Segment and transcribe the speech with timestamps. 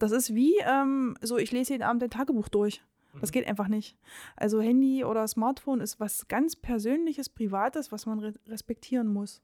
[0.00, 2.82] Das ist wie ähm, so, ich lese jeden Abend ein Tagebuch durch.
[3.20, 3.98] Das geht einfach nicht.
[4.34, 9.42] Also Handy oder Smartphone ist was ganz Persönliches, Privates, was man re respektieren muss.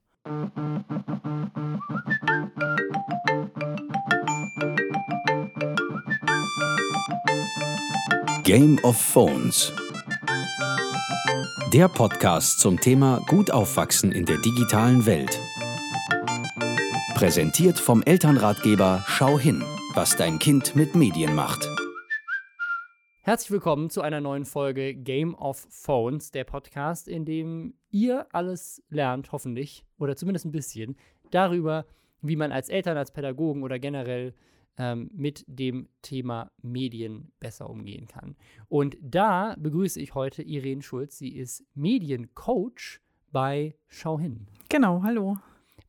[8.43, 9.71] Game of Phones.
[11.71, 15.39] Der Podcast zum Thema Gut aufwachsen in der digitalen Welt.
[17.13, 19.63] Präsentiert vom Elternratgeber Schau hin,
[19.97, 21.67] was dein Kind mit Medien macht.
[23.23, 28.83] Herzlich willkommen zu einer neuen Folge Game of Phones, der Podcast, in dem ihr alles
[28.89, 30.97] lernt, hoffentlich, oder zumindest ein bisschen,
[31.31, 31.87] darüber,
[32.21, 34.35] wie man als Eltern, als Pädagogen oder generell
[34.77, 38.35] ähm, mit dem Thema Medien besser umgehen kann.
[38.69, 41.17] Und da begrüße ich heute Irene Schulz.
[41.17, 42.99] Sie ist Mediencoach
[43.31, 44.45] bei Schau hin.
[44.69, 45.37] Genau, hallo.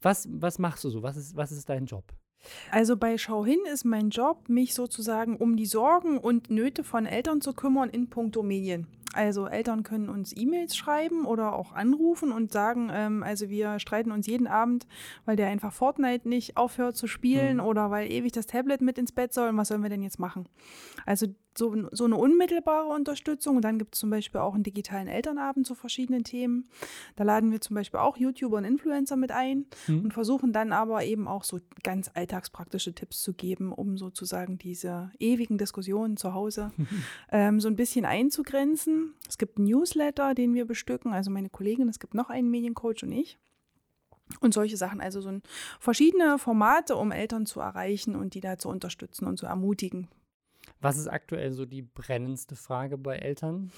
[0.01, 1.03] Was, was machst du so?
[1.03, 2.18] Was ist, was ist dein Job?
[2.71, 7.07] Also bei Schau hin ist mein Job, mich sozusagen um die Sorgen und Nöte von
[7.07, 8.87] Eltern zu kümmern in puncto Medien.
[9.15, 14.13] Also Eltern können uns E-Mails schreiben oder auch anrufen und sagen, ähm, also wir streiten
[14.13, 14.87] uns jeden Abend,
[15.25, 17.65] weil der einfach Fortnite nicht aufhört zu spielen mhm.
[17.65, 19.49] oder weil ewig das Tablet mit ins Bett soll.
[19.49, 20.47] Und was sollen wir denn jetzt machen?
[21.07, 21.27] Also
[21.59, 23.57] so, so eine unmittelbare Unterstützung.
[23.57, 26.69] Und dann gibt es zum Beispiel auch einen digitalen Elternabend zu verschiedenen Themen.
[27.17, 30.05] Da laden wir zum Beispiel auch YouTuber und Influencer mit ein mhm.
[30.05, 35.11] und versuchen dann aber eben auch so ganz alltagspraktische Tipps zu geben, um sozusagen diese
[35.19, 36.73] ewigen Diskussionen zu Hause
[37.33, 39.15] ähm, so ein bisschen einzugrenzen.
[39.29, 43.03] Es gibt einen Newsletter, den wir bestücken, also meine Kollegin, es gibt noch einen Mediencoach
[43.03, 43.39] und ich.
[44.41, 45.43] Und solche Sachen, also so ein,
[45.81, 50.09] verschiedene Formate, um Eltern zu erreichen und die da zu unterstützen und zu ermutigen,
[50.81, 53.71] was ist aktuell so die brennendste Frage bei Eltern?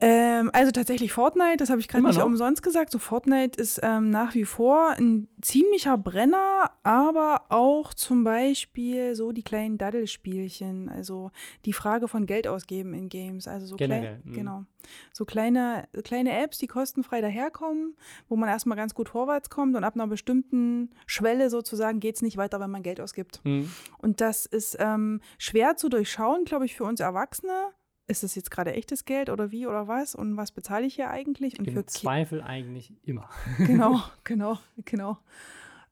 [0.00, 2.92] Ähm, also tatsächlich Fortnite, das habe ich gerade nicht umsonst gesagt.
[2.92, 9.32] So Fortnite ist ähm, nach wie vor ein ziemlicher Brenner, aber auch zum Beispiel so
[9.32, 11.30] die kleinen Daddelspielchen, also
[11.64, 14.64] die Frage von Geld ausgeben in Games, also so Generell, klein, genau,
[15.12, 17.96] so kleine kleine Apps, die kostenfrei daherkommen,
[18.28, 22.22] wo man erstmal ganz gut vorwärts kommt und ab einer bestimmten Schwelle sozusagen geht es
[22.22, 23.40] nicht weiter, wenn man Geld ausgibt.
[23.44, 23.70] Mhm.
[23.98, 27.72] Und das ist ähm, schwer zu durchschauen schauen, glaube ich, für uns Erwachsene,
[28.08, 31.10] ist das jetzt gerade echtes Geld oder wie oder was und was bezahle ich hier
[31.10, 31.58] eigentlich?
[31.58, 33.28] Und Im für Zweifel eigentlich immer.
[33.58, 35.18] Genau, genau, genau.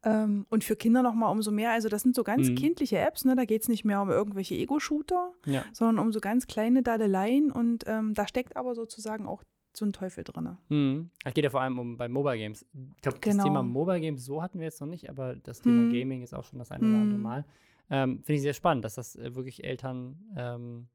[0.04, 1.70] Ähm, und für Kinder noch mal umso mehr.
[1.70, 2.54] Also das sind so ganz mhm.
[2.56, 3.34] kindliche Apps, ne?
[3.34, 5.64] da geht es nicht mehr um irgendwelche Ego-Shooter, ja.
[5.72, 9.42] sondern um so ganz kleine Dadeleien und ähm, da steckt aber sozusagen auch
[9.76, 10.56] so ein Teufel drin.
[10.68, 11.10] Mhm.
[11.24, 12.64] Das geht ja vor allem um bei Mobile Games.
[12.96, 13.36] Ich glaube, genau.
[13.36, 15.92] das Thema Mobile Games so hatten wir jetzt noch nicht, aber das Thema mhm.
[15.92, 17.22] Gaming ist auch schon das eine oder andere mhm.
[17.22, 17.44] Mal.
[17.90, 20.88] Ähm, Finde ich sehr spannend, dass das äh, wirklich Eltern ähm,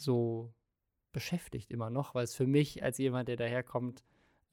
[0.00, 0.52] so
[1.12, 4.04] beschäftigt immer noch, weil es für mich als jemand, der daherkommt,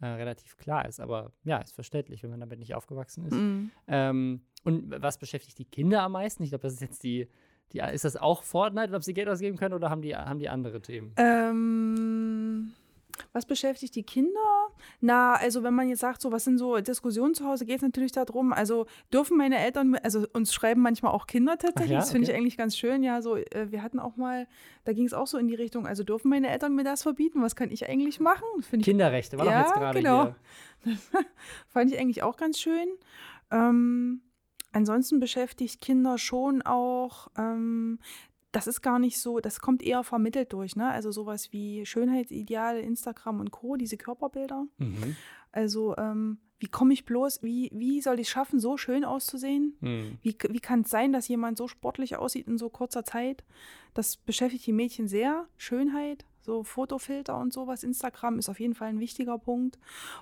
[0.01, 0.99] äh, relativ klar ist.
[0.99, 3.33] Aber ja, ist verständlich, wenn man damit nicht aufgewachsen ist.
[3.33, 3.71] Mhm.
[3.87, 6.43] Ähm, und was beschäftigt die Kinder am meisten?
[6.43, 7.27] Ich glaube, das ist jetzt die,
[7.73, 10.49] die, ist das auch Fortnite, ob sie Geld ausgeben können oder haben die, haben die
[10.49, 11.13] andere Themen?
[11.17, 12.73] Ähm
[13.33, 14.69] was beschäftigt die Kinder?
[15.01, 17.81] Na, also wenn man jetzt sagt, so was sind so Diskussionen zu Hause, geht es
[17.81, 21.99] natürlich darum, also dürfen meine Eltern, also uns schreiben manchmal auch Kinder tatsächlich, ja?
[21.99, 22.33] das finde okay.
[22.33, 24.47] ich eigentlich ganz schön, ja, so, äh, wir hatten auch mal,
[24.85, 27.41] da ging es auch so in die Richtung, also dürfen meine Eltern mir das verbieten,
[27.41, 28.45] was kann ich eigentlich machen?
[28.71, 30.35] Ich, Kinderrechte, war ja, doch jetzt gerade genau.
[30.83, 30.97] hier.
[31.67, 32.87] Fand ich eigentlich auch ganz schön.
[33.51, 34.21] Ähm,
[34.71, 37.99] ansonsten beschäftigt Kinder schon auch ähm,
[38.57, 40.89] das ist gar nicht so, das kommt eher vermittelt durch, ne?
[40.89, 44.65] Also sowas wie Schönheitsideale, Instagram und Co., diese Körperbilder.
[44.79, 45.15] Mhm.
[45.51, 49.77] Also, ähm, wie komme ich bloß, wie, wie soll ich es schaffen, so schön auszusehen?
[49.79, 50.17] Mhm.
[50.23, 53.43] Wie, wie kann es sein, dass jemand so sportlich aussieht in so kurzer Zeit?
[53.93, 55.47] Das beschäftigt die Mädchen sehr.
[55.57, 57.83] Schönheit, so Fotofilter und sowas.
[57.83, 59.77] Instagram ist auf jeden Fall ein wichtiger Punkt.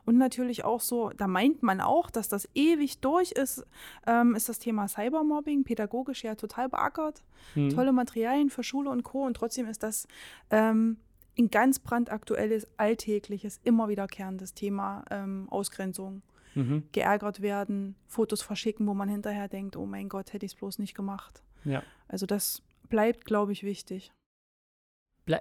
[0.06, 3.64] Und natürlich auch so, da meint man auch, dass das ewig durch ist,
[4.08, 7.24] ähm, ist das Thema Cybermobbing, pädagogisch ja total beackert.
[7.54, 7.70] Mhm.
[7.70, 9.24] Tolle Materialien für Schule und Co.
[9.24, 10.08] Und trotzdem ist das
[10.50, 10.98] ähm,
[11.38, 16.24] ein ganz brandaktuelles, alltägliches, immer wiederkehrendes Thema ähm, Ausgrenzung.
[16.56, 16.86] Mhm.
[16.92, 20.80] Geärgert werden, Fotos verschicken, wo man hinterher denkt, oh mein Gott, hätte ich es bloß
[20.80, 21.44] nicht gemacht.
[21.66, 21.84] Ja.
[22.08, 24.12] Also das bleibt, glaube ich, wichtig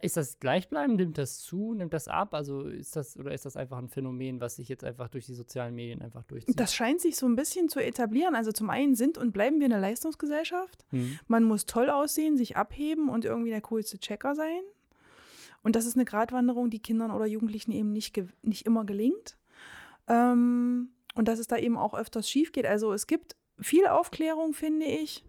[0.03, 0.99] ist das gleichbleibend?
[0.99, 1.75] Nimmt das zu?
[1.75, 2.35] Nimmt das ab?
[2.35, 5.35] Also ist das oder ist das einfach ein Phänomen, was sich jetzt einfach durch die
[5.35, 6.59] sozialen Medien einfach durchzieht?
[6.59, 8.35] Das scheint sich so ein bisschen zu etablieren.
[8.35, 10.85] Also zum einen sind und bleiben wir eine Leistungsgesellschaft.
[10.91, 11.19] Mhm.
[11.27, 14.61] Man muss toll aussehen, sich abheben und irgendwie der coolste Checker sein.
[15.63, 19.37] Und das ist eine Gratwanderung, die Kindern oder Jugendlichen eben nicht, nicht immer gelingt.
[20.09, 22.67] Ähm, und dass es da eben auch öfters schief geht.
[22.67, 25.25] Also es gibt viel Aufklärung, finde ich.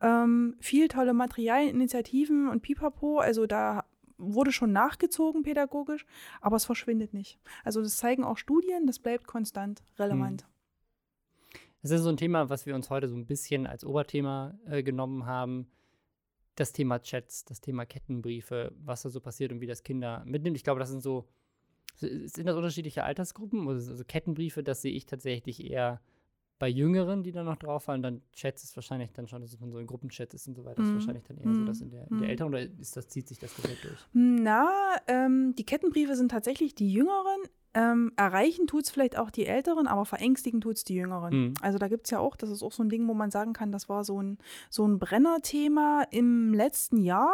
[0.00, 3.18] Ähm, viel tolle Materialien, Initiativen und Pipapo.
[3.18, 3.84] Also da
[4.20, 6.06] wurde schon nachgezogen pädagogisch,
[6.40, 7.38] aber es verschwindet nicht.
[7.64, 10.42] Also das zeigen auch Studien, das bleibt konstant relevant.
[10.42, 10.48] Hm.
[11.82, 14.82] Das ist so ein Thema, was wir uns heute so ein bisschen als Oberthema äh,
[14.82, 15.66] genommen haben.
[16.56, 20.56] das Thema Chats, das Thema Kettenbriefe, was da so passiert und wie das Kinder mitnimmt.
[20.56, 21.26] Ich glaube, das sind so,
[21.96, 23.66] sind das unterschiedliche Altersgruppen?
[23.66, 26.02] Also Kettenbriefe, das sehe ich tatsächlich eher
[26.60, 29.72] bei Jüngeren, die dann noch drauf fallen, dann Chats ist wahrscheinlich dann schon, dass man
[29.72, 30.84] so in Gruppenchat ist und so weiter, mm.
[30.84, 30.94] ist mhm.
[30.94, 31.54] wahrscheinlich dann eher mm.
[31.54, 32.30] so, dass in der, in der mhm.
[32.30, 33.98] Älteren oder ist das, zieht sich das komplett durch?
[34.12, 34.68] Na,
[35.08, 37.40] ähm, die Kettenbriefe sind tatsächlich die Jüngeren.
[37.72, 41.32] Ähm, erreichen tut es vielleicht auch die Älteren, aber verängstigen tut es die Jüngeren.
[41.32, 41.54] Mhm.
[41.60, 43.52] Also da gibt es ja auch, das ist auch so ein Ding, wo man sagen
[43.52, 44.38] kann, das war so ein,
[44.70, 47.32] so ein Brennerthema im letzten Jahr,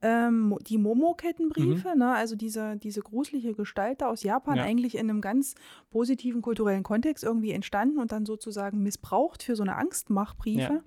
[0.00, 1.98] ähm, die Momo-Kettenbriefe, mhm.
[1.98, 2.14] ne?
[2.14, 4.64] also diese, diese gruselige Gestalt da aus Japan, ja.
[4.64, 5.54] eigentlich in einem ganz
[5.90, 10.60] positiven kulturellen Kontext irgendwie entstanden und dann sozusagen missbraucht für so eine Angstmachbriefe.
[10.60, 10.82] Ja.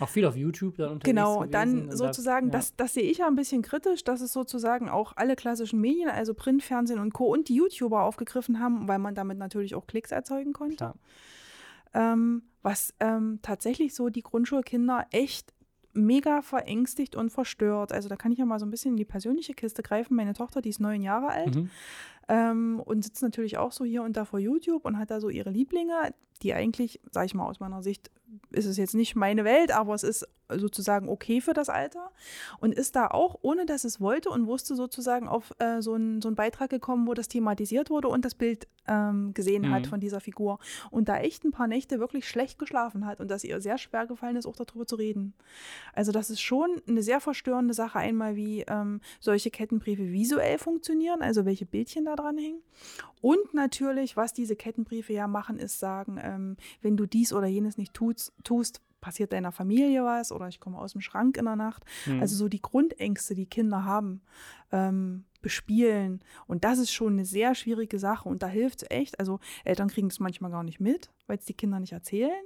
[0.00, 2.60] Auch viel auf YouTube dann unterwegs Genau, dann sozusagen, da, ja.
[2.60, 6.08] das, das sehe ich ja ein bisschen kritisch, dass es sozusagen auch alle klassischen Medien,
[6.08, 7.26] also Print, Fernsehen und Co.
[7.26, 10.94] und die YouTuber aufgegriffen haben, weil man damit natürlich auch Klicks erzeugen konnte.
[11.94, 15.52] Ähm, was ähm, tatsächlich so die Grundschulkinder echt
[15.96, 17.92] mega verängstigt und verstört.
[17.92, 20.14] Also da kann ich ja mal so ein bisschen in die persönliche Kiste greifen.
[20.14, 21.56] Meine Tochter, die ist neun Jahre alt.
[21.56, 21.70] Mhm.
[22.28, 25.28] Ähm, und sitzt natürlich auch so hier und da vor YouTube und hat da so
[25.28, 26.12] ihre Lieblinge,
[26.42, 28.10] die eigentlich, sage ich mal aus meiner Sicht,
[28.50, 32.10] ist es jetzt nicht meine Welt, aber es ist sozusagen okay für das Alter
[32.60, 36.22] und ist da auch, ohne dass es wollte und wusste sozusagen auf äh, so, einen
[36.22, 39.70] so Beitrag gekommen, wo das thematisiert wurde und das Bild ähm, gesehen mhm.
[39.72, 40.58] hat von dieser Figur
[40.90, 44.06] und da echt ein paar Nächte wirklich schlecht geschlafen hat und dass ihr sehr schwer
[44.06, 45.34] gefallen ist, auch darüber zu reden.
[45.94, 51.22] Also das ist schon eine sehr verstörende Sache, einmal wie ähm, solche Kettenbriefe visuell funktionieren,
[51.22, 52.62] also welche Bildchen da dran hängen
[53.20, 57.76] und natürlich, was diese Kettenbriefe ja machen, ist sagen, ähm, wenn du dies oder jenes
[57.76, 61.56] nicht tust, tust passiert deiner Familie was oder ich komme aus dem Schrank in der
[61.56, 61.84] Nacht.
[62.06, 62.20] Mhm.
[62.20, 64.22] Also so die Grundängste, die Kinder haben,
[64.72, 66.24] ähm, bespielen.
[66.46, 68.28] Und das ist schon eine sehr schwierige Sache.
[68.28, 69.20] Und da hilft es echt.
[69.20, 72.44] Also Eltern kriegen es manchmal gar nicht mit, weil es die Kinder nicht erzählen.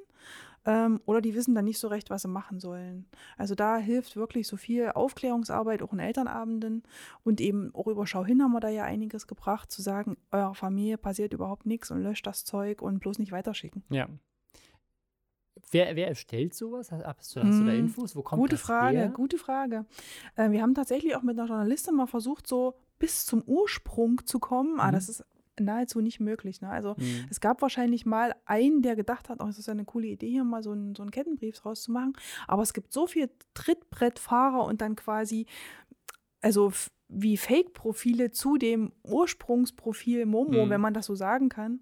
[0.66, 3.06] Ähm, oder die wissen dann nicht so recht, was sie machen sollen.
[3.38, 6.82] Also da hilft wirklich so viel Aufklärungsarbeit, auch in Elternabenden.
[7.24, 10.54] Und eben auch über Schau hin haben wir da ja einiges gebracht, zu sagen, eurer
[10.54, 13.84] Familie passiert überhaupt nichts und löscht das Zeug und bloß nicht weiterschicken.
[13.88, 14.08] Ja,
[15.72, 16.90] Wer, wer erstellt sowas?
[16.90, 18.16] Hast du, hast du da hm, Infos?
[18.16, 19.08] Wo kommt gute das Frage, her?
[19.08, 19.86] Gute Frage.
[20.36, 24.38] Äh, wir haben tatsächlich auch mit einer Journalistin mal versucht, so bis zum Ursprung zu
[24.38, 24.74] kommen.
[24.74, 24.80] Mhm.
[24.80, 25.24] Ah, das ist
[25.64, 26.60] nahezu nicht möglich.
[26.60, 26.68] Ne?
[26.68, 27.26] Also mhm.
[27.30, 30.30] es gab wahrscheinlich mal einen, der gedacht hat, oh, es ist ja eine coole Idee,
[30.30, 32.14] hier mal so einen, so einen Kettenbrief rauszumachen.
[32.46, 35.46] Aber es gibt so viele Trittbrettfahrer und dann quasi,
[36.40, 36.72] also
[37.08, 40.70] wie Fake-Profile zu dem Ursprungsprofil Momo, mhm.
[40.70, 41.80] wenn man das so sagen kann,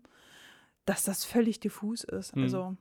[0.85, 2.35] dass das völlig diffus ist.
[2.35, 2.43] Mhm.
[2.45, 2.77] Also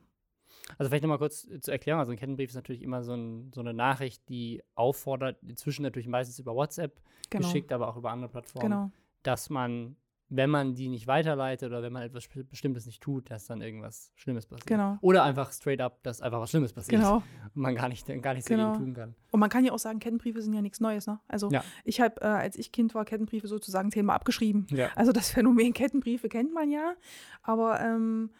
[0.76, 2.00] also vielleicht nochmal kurz zur Erklärung.
[2.00, 6.08] Also ein Kettenbrief ist natürlich immer so, ein, so, eine Nachricht, die auffordert, inzwischen natürlich
[6.08, 7.00] meistens über WhatsApp
[7.30, 7.46] genau.
[7.46, 8.90] geschickt, aber auch über andere Plattformen, genau.
[9.22, 9.96] dass man,
[10.30, 14.12] wenn man die nicht weiterleitet oder wenn man etwas Bestimmtes nicht tut, dass dann irgendwas
[14.14, 14.66] Schlimmes passiert.
[14.66, 14.98] Genau.
[15.00, 17.00] Oder einfach straight up, dass einfach was Schlimmes passiert.
[17.00, 17.16] Genau.
[17.54, 18.72] Und man gar, nicht, gar nichts genau.
[18.72, 19.14] dagegen tun kann.
[19.30, 21.06] Und man kann ja auch sagen, Kettenbriefe sind ja nichts Neues.
[21.06, 21.18] Ne?
[21.28, 21.64] Also ja.
[21.84, 24.66] ich habe, äh, als ich Kind war, Kettenbriefe sozusagen zehnmal abgeschrieben.
[24.70, 24.90] Ja.
[24.96, 26.94] Also das Phänomen Kettenbriefe kennt man ja.
[27.42, 28.30] Aber ähm,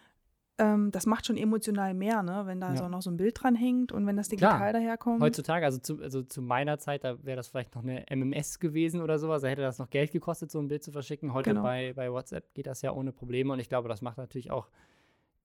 [0.58, 2.42] ähm, das macht schon emotional mehr, ne?
[2.46, 2.76] wenn da ja.
[2.76, 4.72] so noch so ein Bild dran hängt und wenn das digital Klar.
[4.72, 5.22] daherkommt.
[5.22, 9.00] Heutzutage, also zu, also zu meiner Zeit, da wäre das vielleicht noch eine MMS gewesen
[9.00, 11.32] oder sowas, da hätte das noch Geld gekostet, so ein Bild zu verschicken.
[11.32, 11.62] Heute genau.
[11.62, 14.68] bei, bei WhatsApp geht das ja ohne Probleme und ich glaube, das macht natürlich auch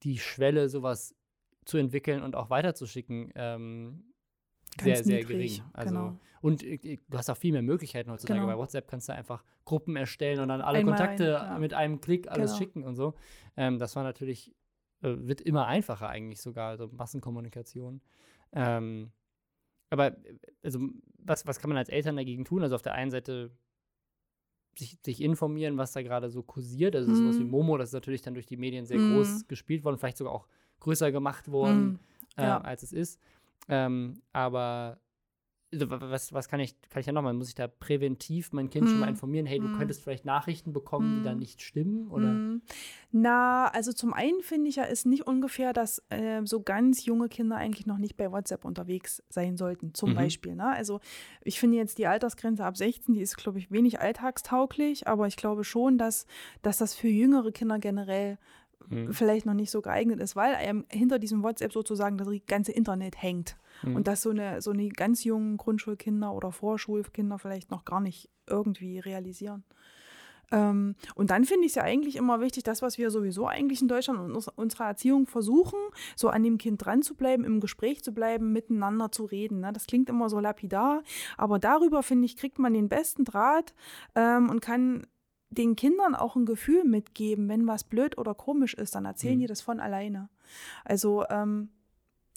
[0.01, 1.15] die Schwelle, sowas
[1.65, 4.03] zu entwickeln und auch weiterzuschicken, ähm,
[4.81, 5.71] sehr, sehr niedrig, gering.
[5.73, 6.19] Also, genau.
[6.41, 8.39] Und äh, du hast auch viel mehr Möglichkeiten heutzutage.
[8.39, 8.51] Genau.
[8.51, 11.59] Bei WhatsApp kannst du einfach Gruppen erstellen und dann alle Einmal Kontakte ein, ja.
[11.59, 12.57] mit einem Klick alles genau.
[12.57, 13.13] schicken und so.
[13.55, 14.53] Ähm, das war natürlich
[15.03, 18.01] äh, wird immer einfacher eigentlich sogar, also Massenkommunikation.
[18.53, 19.11] Ähm,
[19.89, 20.79] aber äh, also
[21.19, 22.63] was, was kann man als Eltern dagegen tun?
[22.63, 23.51] Also auf der einen Seite
[24.77, 26.95] sich, sich informieren, was da gerade so kursiert.
[26.95, 27.15] Also mhm.
[27.15, 29.15] sowas wie Momo, das ist natürlich dann durch die Medien sehr mhm.
[29.15, 30.47] groß gespielt worden, vielleicht sogar auch
[30.79, 31.99] größer gemacht worden, mhm.
[32.37, 32.61] äh, ja.
[32.61, 33.19] als es ist.
[33.69, 34.99] Ähm, aber
[35.73, 38.85] also, was, was kann ich, kann ich ja nochmal, muss ich da präventiv mein Kind
[38.85, 38.91] hm.
[38.91, 39.15] schon mal hm.
[39.15, 39.77] informieren, hey, du hm.
[39.77, 41.17] könntest vielleicht Nachrichten bekommen, hm.
[41.17, 41.39] die da hm.
[41.39, 42.59] nicht stimmen, oder?
[43.11, 47.29] Na, also zum einen finde ich ja, ist nicht ungefähr, dass äh, so ganz junge
[47.29, 50.15] Kinder eigentlich noch nicht bei WhatsApp unterwegs sein sollten, zum mhm.
[50.15, 50.55] Beispiel.
[50.55, 50.65] Ne?
[50.65, 50.99] Also
[51.43, 55.35] ich finde jetzt die Altersgrenze ab 16, die ist, glaube ich, wenig alltagstauglich, aber ich
[55.35, 56.25] glaube schon, dass,
[56.61, 58.37] dass das für jüngere Kinder generell
[59.11, 63.21] vielleicht noch nicht so geeignet ist, weil ähm, hinter diesem WhatsApp sozusagen das ganze Internet
[63.21, 63.57] hängt.
[63.81, 63.95] Mhm.
[63.95, 68.29] Und dass so eine, so eine ganz jungen Grundschulkinder oder Vorschulkinder vielleicht noch gar nicht
[68.47, 69.63] irgendwie realisieren.
[70.51, 73.81] Ähm, und dann finde ich es ja eigentlich immer wichtig, das, was wir sowieso eigentlich
[73.81, 75.79] in Deutschland und uns, unserer Erziehung versuchen,
[76.15, 79.61] so an dem Kind dran zu bleiben, im Gespräch zu bleiben, miteinander zu reden.
[79.61, 79.73] Ne?
[79.73, 81.01] Das klingt immer so lapidar,
[81.37, 83.73] aber darüber, finde ich, kriegt man den besten Draht
[84.15, 85.07] ähm, und kann
[85.53, 89.41] den Kindern auch ein Gefühl mitgeben, wenn was blöd oder komisch ist, dann erzählen mhm.
[89.41, 90.29] die das von alleine.
[90.85, 91.69] Also ähm,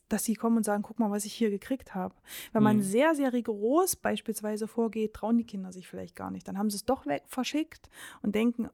[0.09, 2.15] dass sie kommen und sagen, guck mal, was ich hier gekriegt habe.
[2.53, 2.83] Wenn man mhm.
[2.83, 6.47] sehr, sehr rigoros beispielsweise vorgeht, trauen die Kinder sich vielleicht gar nicht.
[6.47, 7.89] Dann haben sie es doch weg verschickt
[8.23, 8.69] und denken,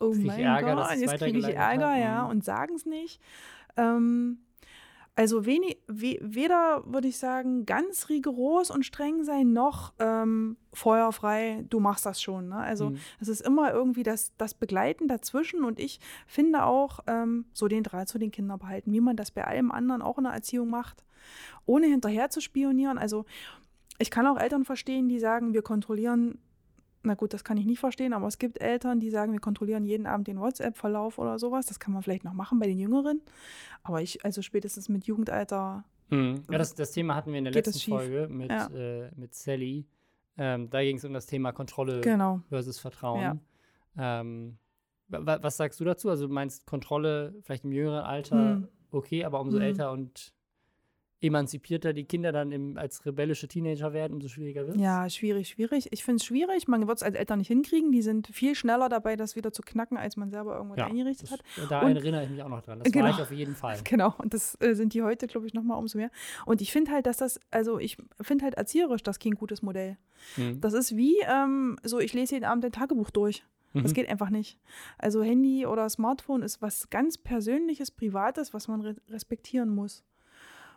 [0.00, 2.30] oh mein Ärger, Gott, jetzt kriege ich Ärger, ja, mhm.
[2.30, 3.20] und sagen es nicht.
[3.76, 4.38] Ähm,
[5.16, 11.64] also wenig, we, weder würde ich sagen, ganz rigoros und streng sein, noch ähm, feuerfrei,
[11.70, 12.50] du machst das schon.
[12.50, 12.56] Ne?
[12.56, 12.98] Also mhm.
[13.18, 17.82] es ist immer irgendwie das, das Begleiten dazwischen und ich finde auch ähm, so den
[17.82, 20.68] Draht zu den Kindern behalten, wie man das bei allem anderen auch in der Erziehung
[20.68, 21.02] macht,
[21.64, 22.98] ohne hinterher zu spionieren.
[22.98, 23.24] Also
[23.98, 26.38] ich kann auch Eltern verstehen, die sagen, wir kontrollieren
[27.06, 29.84] na gut, das kann ich nicht verstehen, aber es gibt Eltern, die sagen, wir kontrollieren
[29.84, 31.66] jeden Abend den WhatsApp-Verlauf oder sowas.
[31.66, 33.22] Das kann man vielleicht noch machen bei den Jüngeren.
[33.82, 35.84] Aber ich, also spätestens mit Jugendalter.
[36.10, 36.42] Mhm.
[36.50, 38.66] Ja, das, das Thema hatten wir in der letzten Folge mit, ja.
[38.68, 39.86] äh, mit Sally.
[40.36, 42.42] Ähm, da ging es um das Thema Kontrolle genau.
[42.48, 43.40] versus Vertrauen.
[43.96, 44.18] Ja.
[44.20, 44.58] Ähm,
[45.08, 46.10] was sagst du dazu?
[46.10, 48.68] Also du meinst Kontrolle vielleicht im jüngeren Alter hm.
[48.90, 49.64] okay, aber umso hm.
[49.64, 50.34] älter und
[51.20, 54.82] emanzipierter die Kinder dann im, als rebellische Teenager werden, umso schwieriger wird es?
[54.82, 55.88] Ja, schwierig, schwierig.
[55.90, 56.68] Ich finde es schwierig.
[56.68, 57.90] Man wird es als Eltern nicht hinkriegen.
[57.90, 61.30] Die sind viel schneller dabei, das wieder zu knacken, als man selber irgendwas ja, eingerichtet
[61.30, 61.70] das, hat.
[61.70, 62.80] Da und, erinnere ich mich auch noch dran.
[62.80, 63.78] Das genau, war ich auf jeden Fall.
[63.84, 66.10] Genau, und das äh, sind die heute, glaube ich, noch mal umso mehr.
[66.44, 69.96] Und ich finde halt, dass das, also ich finde halt erzieherisch das kein gutes Modell.
[70.36, 70.60] Mhm.
[70.60, 73.44] Das ist wie, ähm, so ich lese jeden Abend ein Tagebuch durch.
[73.72, 73.94] Das mhm.
[73.94, 74.58] geht einfach nicht.
[74.98, 80.02] Also Handy oder Smartphone ist was ganz Persönliches, Privates, was man re respektieren muss.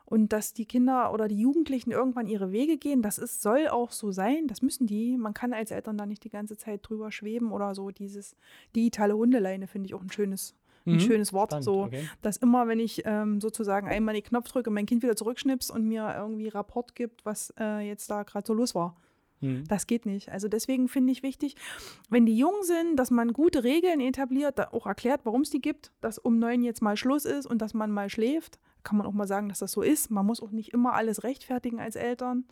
[0.09, 3.91] Und dass die Kinder oder die Jugendlichen irgendwann ihre Wege gehen, das ist, soll auch
[3.91, 5.15] so sein, das müssen die.
[5.17, 7.91] Man kann als Eltern da nicht die ganze Zeit drüber schweben oder so.
[7.91, 8.35] Dieses
[8.75, 10.55] digitale Hundeleine finde ich auch ein schönes,
[10.87, 10.99] ein mhm.
[10.99, 11.51] schönes Wort.
[11.51, 12.09] Spannend, so, okay.
[12.23, 15.87] dass immer, wenn ich ähm, sozusagen einmal den Knopf drücke, mein Kind wieder zurückschnips und
[15.87, 18.97] mir irgendwie Rapport gibt, was äh, jetzt da gerade so los war.
[19.41, 19.65] Mhm.
[19.67, 20.29] Das geht nicht.
[20.29, 21.55] Also deswegen finde ich wichtig,
[22.09, 25.91] wenn die jung sind, dass man gute Regeln etabliert, auch erklärt, warum es die gibt,
[26.01, 29.13] dass um neun jetzt mal Schluss ist und dass man mal schläft kann man auch
[29.13, 30.09] mal sagen, dass das so ist.
[30.09, 32.45] Man muss auch nicht immer alles rechtfertigen als Eltern.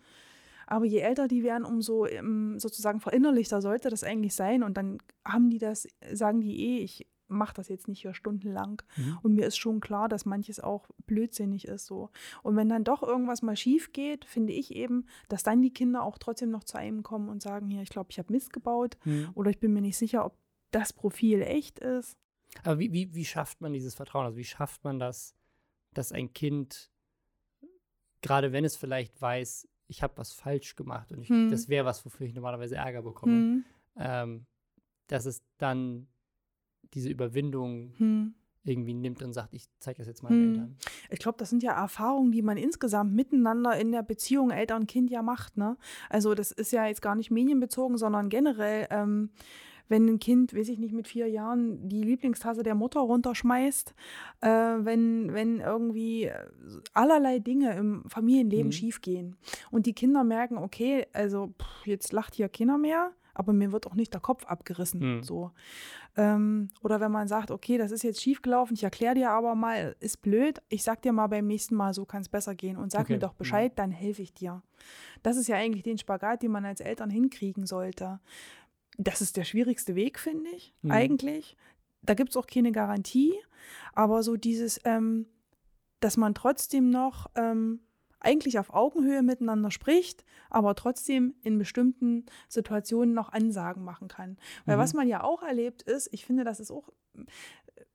[0.65, 4.63] Aber je älter die werden, umso ähm, sozusagen verinnerlichter sollte das eigentlich sein.
[4.63, 8.81] Und dann haben die das, sagen die eh, ich mache das jetzt nicht hier stundenlang.
[8.95, 9.17] Mhm.
[9.21, 12.09] Und mir ist schon klar, dass manches auch blödsinnig ist so.
[12.43, 16.03] Und wenn dann doch irgendwas mal schief geht, finde ich eben, dass dann die Kinder
[16.03, 18.97] auch trotzdem noch zu einem kommen und sagen, hier, ich glaube, ich habe Mist gebaut
[19.05, 19.29] mhm.
[19.33, 20.37] oder ich bin mir nicht sicher, ob
[20.71, 22.17] das Profil echt ist.
[22.63, 24.25] Aber wie, wie, wie schafft man dieses Vertrauen?
[24.25, 25.35] Also wie schafft man das,
[25.97, 26.91] dass ein Kind,
[28.21, 31.49] gerade wenn es vielleicht weiß, ich habe was falsch gemacht und ich, hm.
[31.49, 33.65] das wäre was, wofür ich normalerweise Ärger bekomme, hm.
[33.97, 34.45] ähm,
[35.07, 36.07] dass es dann
[36.93, 38.35] diese Überwindung hm.
[38.63, 40.49] irgendwie nimmt und sagt, ich zeige das jetzt meinen hm.
[40.49, 40.77] Eltern.
[41.09, 45.21] Ich glaube, das sind ja Erfahrungen, die man insgesamt miteinander in der Beziehung Eltern-Kind ja
[45.21, 45.57] macht.
[45.57, 45.77] Ne?
[46.09, 48.87] Also das ist ja jetzt gar nicht medienbezogen, sondern generell.
[48.89, 49.31] Ähm,
[49.89, 53.93] wenn ein Kind, weiß ich nicht, mit vier Jahren die Lieblingstasse der Mutter runterschmeißt,
[54.41, 56.33] äh, wenn, wenn irgendwie äh,
[56.93, 58.73] allerlei Dinge im Familienleben mhm.
[58.73, 59.37] schiefgehen
[59.71, 63.85] und die Kinder merken, okay, also pff, jetzt lacht hier keiner mehr, aber mir wird
[63.85, 65.17] auch nicht der Kopf abgerissen.
[65.17, 65.23] Mhm.
[65.23, 65.51] So.
[66.15, 69.95] Ähm, oder wenn man sagt, okay, das ist jetzt schiefgelaufen, ich erkläre dir aber mal,
[69.99, 72.91] ist blöd, ich sag dir mal beim nächsten Mal, so kann es besser gehen und
[72.91, 73.13] sag okay.
[73.13, 73.75] mir doch Bescheid, mhm.
[73.75, 74.63] dann helfe ich dir.
[75.21, 78.19] Das ist ja eigentlich den Spagat, den man als Eltern hinkriegen sollte
[78.97, 80.91] das ist der schwierigste Weg, finde ich, mhm.
[80.91, 81.55] eigentlich.
[82.01, 83.33] Da gibt es auch keine Garantie,
[83.93, 85.27] aber so dieses, ähm,
[85.99, 87.81] dass man trotzdem noch ähm,
[88.19, 94.37] eigentlich auf Augenhöhe miteinander spricht, aber trotzdem in bestimmten Situationen noch Ansagen machen kann.
[94.65, 94.81] Weil mhm.
[94.81, 97.27] was man ja auch erlebt ist, ich finde, das ist auch ein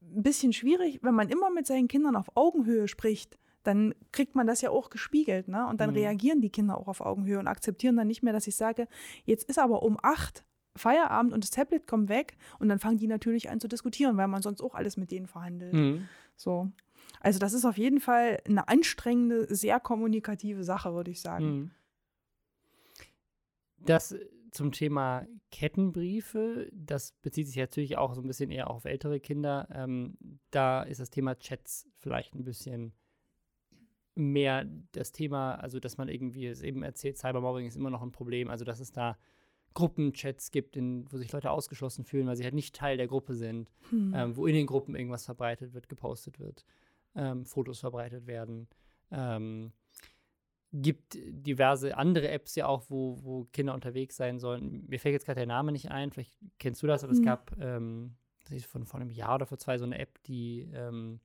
[0.00, 4.60] bisschen schwierig, wenn man immer mit seinen Kindern auf Augenhöhe spricht, dann kriegt man das
[4.60, 5.66] ja auch gespiegelt, ne?
[5.68, 5.96] Und dann mhm.
[5.96, 8.88] reagieren die Kinder auch auf Augenhöhe und akzeptieren dann nicht mehr, dass ich sage,
[9.24, 10.44] jetzt ist aber um acht
[10.76, 14.28] Feierabend und das Tablet kommt weg und dann fangen die natürlich an zu diskutieren, weil
[14.28, 15.74] man sonst auch alles mit denen verhandelt.
[15.74, 16.08] Mhm.
[16.36, 16.70] So.
[17.20, 21.46] Also das ist auf jeden Fall eine anstrengende, sehr kommunikative Sache, würde ich sagen.
[21.46, 21.70] Mhm.
[23.84, 24.14] Das
[24.52, 29.66] zum Thema Kettenbriefe, das bezieht sich natürlich auch so ein bisschen eher auf ältere Kinder.
[29.72, 30.16] Ähm,
[30.50, 32.92] da ist das Thema Chats vielleicht ein bisschen
[34.14, 38.12] mehr das Thema, also dass man irgendwie es eben erzählt, Cybermobbing ist immer noch ein
[38.12, 39.16] Problem, also dass es da
[39.74, 43.34] Gruppenchats gibt, in, wo sich Leute ausgeschlossen fühlen, weil sie halt nicht Teil der Gruppe
[43.34, 44.12] sind, hm.
[44.14, 46.64] ähm, wo in den Gruppen irgendwas verbreitet wird, gepostet wird,
[47.14, 48.68] ähm, Fotos verbreitet werden.
[49.10, 49.72] Ähm,
[50.72, 54.86] gibt diverse andere Apps ja auch, wo, wo Kinder unterwegs sein sollen.
[54.88, 57.18] Mir fällt jetzt gerade der Name nicht ein, vielleicht kennst du das, aber hm.
[57.18, 58.16] es gab ähm,
[58.66, 61.20] von, von einem Jahr oder vor zwei so eine App, die ähm,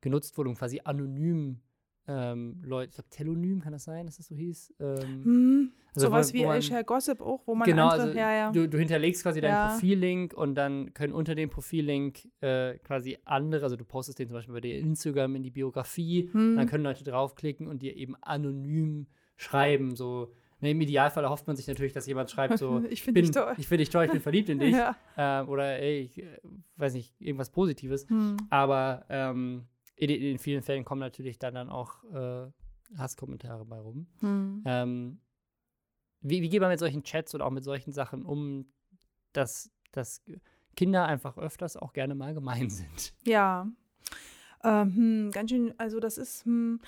[0.00, 1.60] genutzt wurde, um quasi anonym
[2.08, 4.74] ähm, Leute, ich glaube, Telonym kann das sein, dass das so hieß?
[4.80, 8.52] Ähm, hm, also sowas wie Share Gossip auch, wo man genau, andere, also ja, ja.
[8.52, 9.68] Du, du, hinterlegst quasi deinen ja.
[9.68, 14.36] Profillink und dann können unter dem Profillink äh, quasi andere, also du postest den zum
[14.36, 16.56] Beispiel bei dir Instagram in die Biografie, hm.
[16.56, 21.56] dann können Leute draufklicken und dir eben anonym schreiben, so Ne, Im Idealfall erhofft man
[21.56, 23.54] sich natürlich, dass jemand schreibt so, ich finde dich toll.
[23.56, 24.74] Ich finde dich toll, ich bin verliebt in dich.
[24.74, 24.94] ja.
[25.16, 26.38] ähm, oder ey, ich äh,
[26.76, 28.06] weiß nicht, irgendwas Positives.
[28.08, 28.36] Hm.
[28.50, 29.64] Aber ähm,
[30.00, 32.50] in, in, vielen Fällen kommen natürlich dann, dann auch äh,
[32.96, 34.06] Hasskommentare bei rum.
[34.20, 34.62] Hm.
[34.64, 35.20] Ähm,
[36.22, 38.66] wie, wie geht man mit solchen Chats oder auch mit solchen Sachen um,
[39.32, 40.22] dass, dass
[40.76, 43.14] Kinder einfach öfters auch gerne mal gemein sind?
[43.24, 43.68] Ja.
[44.62, 46.80] Ähm, hm, ganz schön, also das ist hm,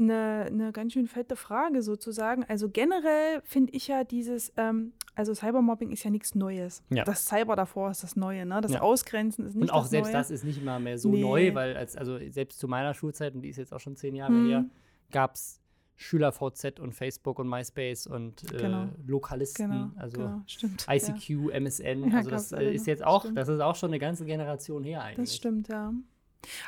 [0.00, 2.44] eine, eine ganz schön fette Frage sozusagen.
[2.44, 6.82] Also generell finde ich ja dieses, ähm, also Cybermobbing ist ja nichts Neues.
[6.90, 7.04] Ja.
[7.04, 8.60] Das Cyber davor ist das Neue, ne?
[8.60, 8.80] Das ja.
[8.80, 10.16] Ausgrenzen ist nicht Und auch das selbst Neue.
[10.18, 11.20] das ist nicht immer mehr so nee.
[11.20, 14.14] neu, weil als, also selbst zu meiner Schulzeit, und die ist jetzt auch schon zehn
[14.14, 14.48] Jahre hm.
[14.48, 14.64] her,
[15.10, 15.60] gab es
[15.96, 18.88] Schüler-VZ und Facebook und MySpace und äh, genau.
[19.06, 20.42] Lokalisten, genau, also genau,
[20.88, 21.60] ICQ, ja.
[21.60, 22.14] MSN.
[22.14, 23.36] also das äh, ist jetzt auch, stimmt.
[23.36, 25.28] das ist auch schon eine ganze Generation her eigentlich.
[25.28, 25.92] Das stimmt, ja.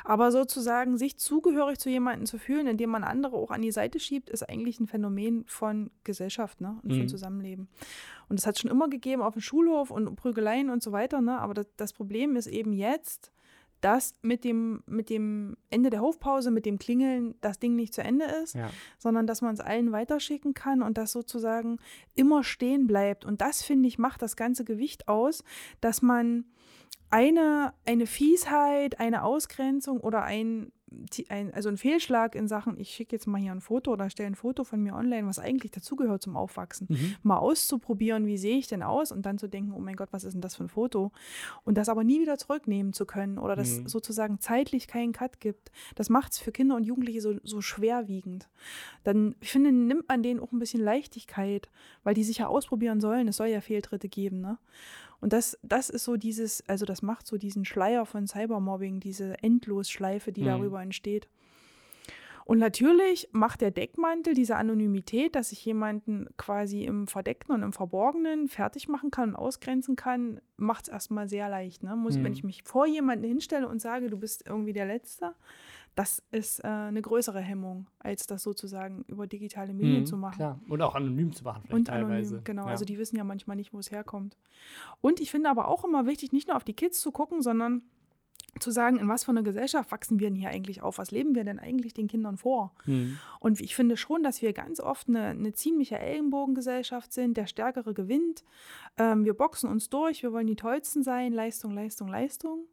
[0.05, 4.00] Aber sozusagen sich zugehörig zu jemandem zu fühlen, indem man andere auch an die Seite
[4.00, 6.79] schiebt, ist eigentlich ein Phänomen von Gesellschaft ne?
[6.83, 6.99] und mhm.
[6.99, 7.69] von Zusammenleben.
[8.29, 11.21] Und das hat es schon immer gegeben auf dem Schulhof und Prügeleien und so weiter.
[11.21, 11.38] Ne?
[11.38, 13.33] Aber das, das Problem ist eben jetzt,
[13.83, 18.02] dass mit dem, mit dem Ende der Hofpause, mit dem Klingeln, das Ding nicht zu
[18.02, 18.71] Ende ist, ja.
[18.97, 21.79] sondern dass man es allen weiterschicken kann und das sozusagen
[22.14, 23.25] immer stehen bleibt.
[23.25, 25.43] Und das, finde ich, macht das ganze Gewicht aus,
[25.81, 26.45] dass man
[27.12, 30.73] eine, eine Fiesheit, eine Ausgrenzung oder ein,
[31.28, 34.28] ein, also ein Fehlschlag in Sachen, ich schicke jetzt mal hier ein Foto oder stelle
[34.28, 37.16] ein Foto von mir online, was eigentlich dazugehört zum Aufwachsen, mhm.
[37.23, 40.25] mal auszuprobieren, wie sehe ich denn aus und dann zu denken, oh mein Gott, was
[40.25, 41.12] ist denn das für ein Foto?
[41.64, 43.88] Und das aber nie wieder zurücknehmen zu können oder dass mhm.
[43.88, 48.49] sozusagen zeitlich keinen Cut gibt, das macht es für Kinder und Jugendliche so, so schwerwiegend.
[49.04, 51.69] Dann, ich finde, nimmt man denen auch ein bisschen Leichtigkeit,
[52.04, 54.57] weil die sich ja ausprobieren sollen, es soll ja Fehltritte geben, ne?
[55.23, 59.41] Und das, das ist so dieses, also das macht so diesen Schleier von Cybermobbing, diese
[59.41, 60.47] Endlosschleife, die mhm.
[60.47, 61.29] darüber entsteht.
[62.45, 67.73] Und natürlich macht der Deckmantel diese Anonymität, dass ich jemanden quasi im Verdeckten und im
[67.73, 71.85] Verborgenen fertig machen kann und ausgrenzen kann, macht es erstmal sehr leicht.
[71.85, 71.95] Ne?
[71.95, 72.25] Muss, mhm.
[72.25, 75.37] Wenn ich mich vor jemanden hinstelle und sage, du bist irgendwie der Letzte,
[75.95, 80.37] das ist äh, eine größere Hemmung, als das sozusagen über digitale Medien mhm, zu machen.
[80.37, 80.61] Klar.
[80.69, 82.37] Und auch anonym zu machen, vielleicht Und teilweise.
[82.37, 82.65] anonym, genau.
[82.65, 82.71] Ja.
[82.71, 84.37] Also die wissen ja manchmal nicht, wo es herkommt.
[85.00, 87.83] Und ich finde aber auch immer wichtig, nicht nur auf die Kids zu gucken, sondern
[88.61, 90.99] zu sagen, in was für einer Gesellschaft wachsen wir denn hier eigentlich auf?
[90.99, 92.75] Was leben wir denn eigentlich den Kindern vor?
[92.85, 93.19] Mhm.
[93.41, 97.37] Und ich finde schon, dass wir ganz oft eine, eine ziemliche Ellenbogengesellschaft sind.
[97.37, 98.45] Der Stärkere gewinnt.
[98.99, 100.23] Ähm, wir boxen uns durch.
[100.23, 101.33] Wir wollen die Tollsten sein.
[101.33, 102.67] Leistung, Leistung, Leistung.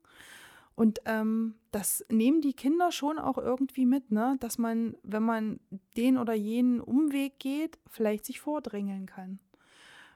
[0.79, 4.37] Und ähm, das nehmen die Kinder schon auch irgendwie mit, ne?
[4.39, 5.59] dass man, wenn man
[5.97, 9.39] den oder jenen Umweg geht, vielleicht sich vordrängeln kann.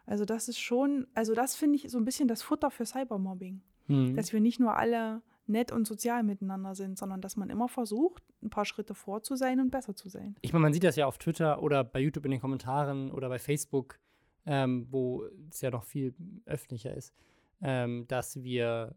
[0.06, 3.62] Also das ist schon, also das finde ich so ein bisschen das Futter für Cybermobbing.
[3.88, 4.16] Mhm.
[4.16, 8.24] Dass wir nicht nur alle nett und sozial miteinander sind, sondern dass man immer versucht,
[8.42, 10.38] ein paar Schritte vor zu sein und besser zu sein.
[10.40, 13.28] Ich meine, man sieht das ja auf Twitter oder bei YouTube in den Kommentaren oder
[13.28, 14.00] bei Facebook,
[14.46, 17.14] ähm, wo es ja noch viel öffentlicher ist,
[17.62, 18.96] ähm, dass wir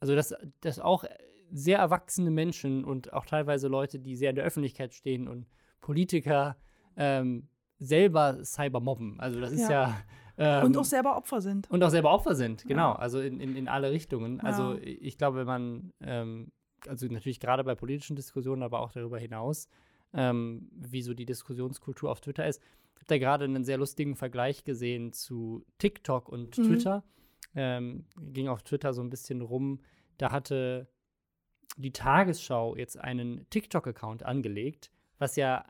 [0.00, 1.04] also, dass, dass auch
[1.50, 5.46] sehr erwachsene Menschen und auch teilweise Leute, die sehr in der Öffentlichkeit stehen und
[5.80, 6.56] Politiker
[6.96, 9.18] ähm, selber Cybermobben.
[9.20, 9.70] Also, das ist ja.
[9.70, 9.98] ja
[10.60, 11.70] ähm, und auch selber Opfer sind.
[11.70, 12.92] Und auch selber Opfer sind, genau.
[12.92, 12.96] Ja.
[12.96, 14.40] Also in, in, in alle Richtungen.
[14.40, 14.80] Also, ja.
[14.82, 16.52] ich glaube, wenn man, ähm,
[16.86, 19.68] also natürlich gerade bei politischen Diskussionen, aber auch darüber hinaus,
[20.14, 22.62] ähm, wie so die Diskussionskultur auf Twitter ist.
[22.94, 26.62] Ich habe da gerade einen sehr lustigen Vergleich gesehen zu TikTok und mhm.
[26.64, 27.04] Twitter
[27.54, 29.80] ähm, ging auf Twitter so ein bisschen rum.
[30.16, 30.88] Da hatte
[31.76, 35.64] die Tagesschau jetzt einen TikTok-Account angelegt, was ja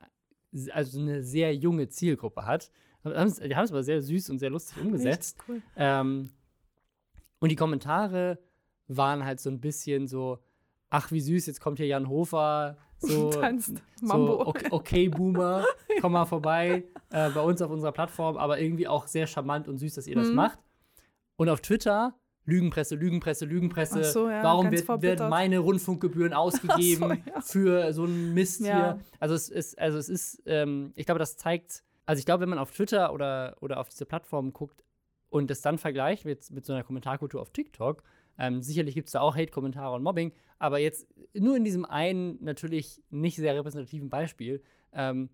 [0.72, 2.70] also eine sehr junge Zielgruppe hat.
[3.04, 5.38] Die haben es aber sehr süß und sehr lustig umgesetzt.
[5.48, 5.62] Cool.
[5.76, 6.30] Ähm,
[7.38, 8.38] und die Kommentare
[8.88, 10.38] waren halt so ein bisschen so,
[10.90, 13.82] ach wie süß, jetzt kommt hier Jan Hofer, so, Tanzt.
[14.00, 14.26] Mambo.
[14.26, 15.64] so okay, okay, Boomer,
[16.00, 19.78] komm mal vorbei äh, bei uns auf unserer Plattform, aber irgendwie auch sehr charmant und
[19.78, 20.34] süß, dass ihr das mhm.
[20.34, 20.58] macht.
[21.38, 24.04] Und auf Twitter Lügenpresse, Lügenpresse, Lügenpresse.
[24.04, 27.40] So, ja, Warum wird, werden meine Rundfunkgebühren ausgegeben so, ja.
[27.42, 28.66] für so einen Mist ja.
[28.66, 29.00] hier?
[29.20, 32.48] Also es ist, also es ist, ähm, ich glaube, das zeigt, also ich glaube, wenn
[32.48, 34.82] man auf Twitter oder, oder auf diese Plattformen guckt
[35.28, 38.02] und das dann vergleicht mit, mit so einer Kommentarkultur auf TikTok,
[38.38, 42.42] ähm, sicherlich gibt es da auch Hate-Kommentare und Mobbing, aber jetzt nur in diesem einen
[42.42, 45.28] natürlich nicht sehr repräsentativen Beispiel ähm,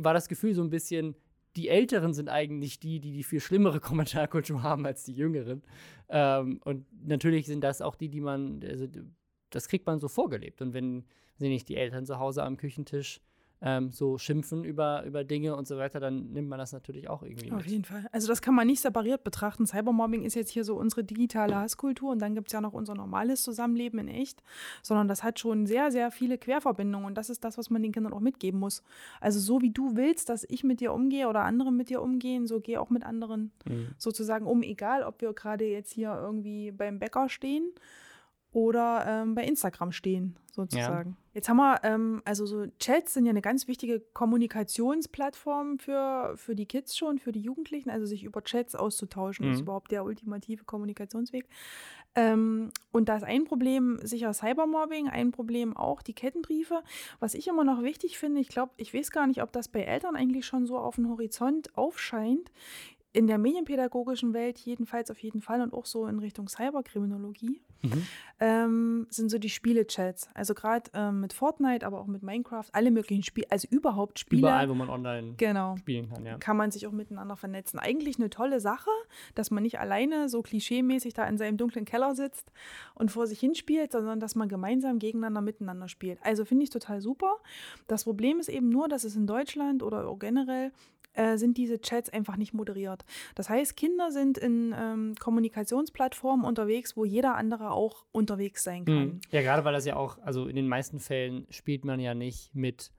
[0.00, 1.14] war das Gefühl so ein bisschen,
[1.56, 5.62] die Älteren sind eigentlich die, die die viel schlimmere Kommentarkultur haben als die Jüngeren.
[6.08, 8.86] Ähm, und natürlich sind das auch die, die man, also
[9.50, 10.62] das kriegt man so vorgelebt.
[10.62, 11.04] Und wenn,
[11.36, 13.20] sind nicht die Eltern zu Hause am Küchentisch
[13.62, 17.22] ähm, so schimpfen über, über Dinge und so weiter, dann nimmt man das natürlich auch
[17.22, 17.70] irgendwie Auf mit.
[17.70, 18.06] jeden Fall.
[18.12, 19.66] Also das kann man nicht separiert betrachten.
[19.66, 22.94] Cybermobbing ist jetzt hier so unsere digitale Hasskultur und dann gibt es ja noch unser
[22.94, 24.42] normales Zusammenleben in echt,
[24.82, 27.92] sondern das hat schon sehr, sehr viele Querverbindungen und das ist das, was man den
[27.92, 28.82] Kindern auch mitgeben muss.
[29.20, 32.46] Also so wie du willst, dass ich mit dir umgehe oder andere mit dir umgehen,
[32.46, 33.88] so geh auch mit anderen mhm.
[33.96, 37.72] sozusagen um, egal ob wir gerade jetzt hier irgendwie beim Bäcker stehen
[38.56, 41.10] oder ähm, bei Instagram stehen, sozusagen.
[41.10, 41.16] Ja.
[41.34, 46.54] Jetzt haben wir, ähm, also so Chats sind ja eine ganz wichtige Kommunikationsplattform für, für
[46.54, 49.52] die Kids schon, für die Jugendlichen, also sich über Chats auszutauschen, mhm.
[49.52, 51.46] ist überhaupt der ultimative Kommunikationsweg.
[52.14, 56.82] Ähm, und da ist ein Problem sicher Cybermobbing, ein Problem auch die Kettenbriefe.
[57.20, 59.82] Was ich immer noch wichtig finde, ich glaube, ich weiß gar nicht, ob das bei
[59.82, 62.50] Eltern eigentlich schon so auf dem Horizont aufscheint,
[63.16, 68.06] in der medienpädagogischen Welt jedenfalls auf jeden Fall und auch so in Richtung Cyberkriminologie mhm.
[68.40, 70.28] ähm, sind so die Spiele-Chats.
[70.34, 74.42] Also gerade ähm, mit Fortnite, aber auch mit Minecraft, alle möglichen Spiele, also überhaupt Spiele.
[74.42, 76.36] Überall, wo man online genau, spielen kann, ja.
[76.36, 77.78] Kann man sich auch miteinander vernetzen.
[77.78, 78.90] Eigentlich eine tolle Sache,
[79.34, 82.52] dass man nicht alleine so klischeemäßig da in seinem dunklen Keller sitzt
[82.94, 86.18] und vor sich hinspielt, sondern dass man gemeinsam gegeneinander miteinander spielt.
[86.22, 87.38] Also finde ich total super.
[87.86, 90.70] Das Problem ist eben nur, dass es in Deutschland oder generell
[91.16, 93.04] äh, sind diese Chats einfach nicht moderiert.
[93.34, 98.94] Das heißt, Kinder sind in ähm, Kommunikationsplattformen unterwegs, wo jeder andere auch unterwegs sein kann.
[98.94, 99.20] Mhm.
[99.30, 102.54] Ja, gerade weil das ja auch, also in den meisten Fällen spielt man ja nicht
[102.54, 102.92] mit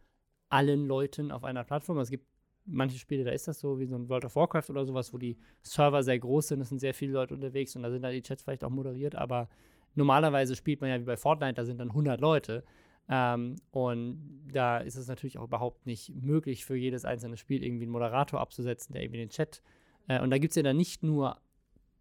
[0.50, 1.98] allen Leuten auf einer Plattform.
[2.00, 2.26] Es gibt
[2.66, 5.18] manche Spiele, da ist das so, wie so ein World of Warcraft oder sowas, wo
[5.18, 8.12] die Server sehr groß sind, es sind sehr viele Leute unterwegs und da sind dann
[8.12, 9.48] die Chats vielleicht auch moderiert, aber
[9.96, 12.64] normalerweise spielt man ja wie bei Fortnite, da sind dann 100 Leute
[13.10, 17.86] ähm, und da ist es natürlich auch überhaupt nicht möglich, für jedes einzelne Spiel irgendwie
[17.86, 19.62] einen Moderator abzusetzen, der irgendwie den Chat.
[20.08, 21.38] Äh, und da gibt es ja dann nicht nur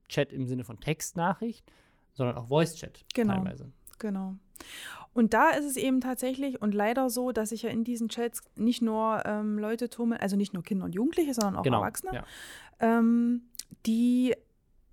[0.08, 1.70] Chat im Sinne von Textnachricht,
[2.14, 3.72] sondern auch Voice-Chat genau, teilweise.
[3.98, 4.36] Genau.
[5.12, 8.42] Und da ist es eben tatsächlich und leider so, dass sich ja in diesen Chats
[8.56, 12.14] nicht nur ähm, Leute tummeln, also nicht nur Kinder und Jugendliche, sondern auch genau, Erwachsene,
[12.14, 12.24] ja.
[12.80, 13.42] ähm,
[13.86, 14.34] die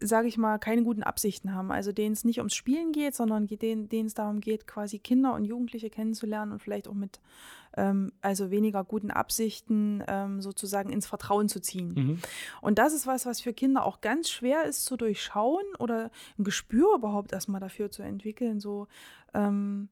[0.08, 1.72] sage ich mal, keine guten Absichten haben.
[1.72, 5.34] Also denen es nicht ums Spielen geht, sondern denen, denen es darum geht, quasi Kinder
[5.34, 7.20] und Jugendliche kennenzulernen und vielleicht auch mit
[7.76, 11.94] ähm, also weniger guten Absichten ähm, sozusagen ins Vertrauen zu ziehen.
[11.96, 12.20] Mhm.
[12.62, 16.44] Und das ist was, was für Kinder auch ganz schwer ist zu durchschauen oder ein
[16.44, 18.60] Gespür überhaupt erstmal dafür zu entwickeln.
[18.60, 18.88] So
[19.34, 19.90] ähm,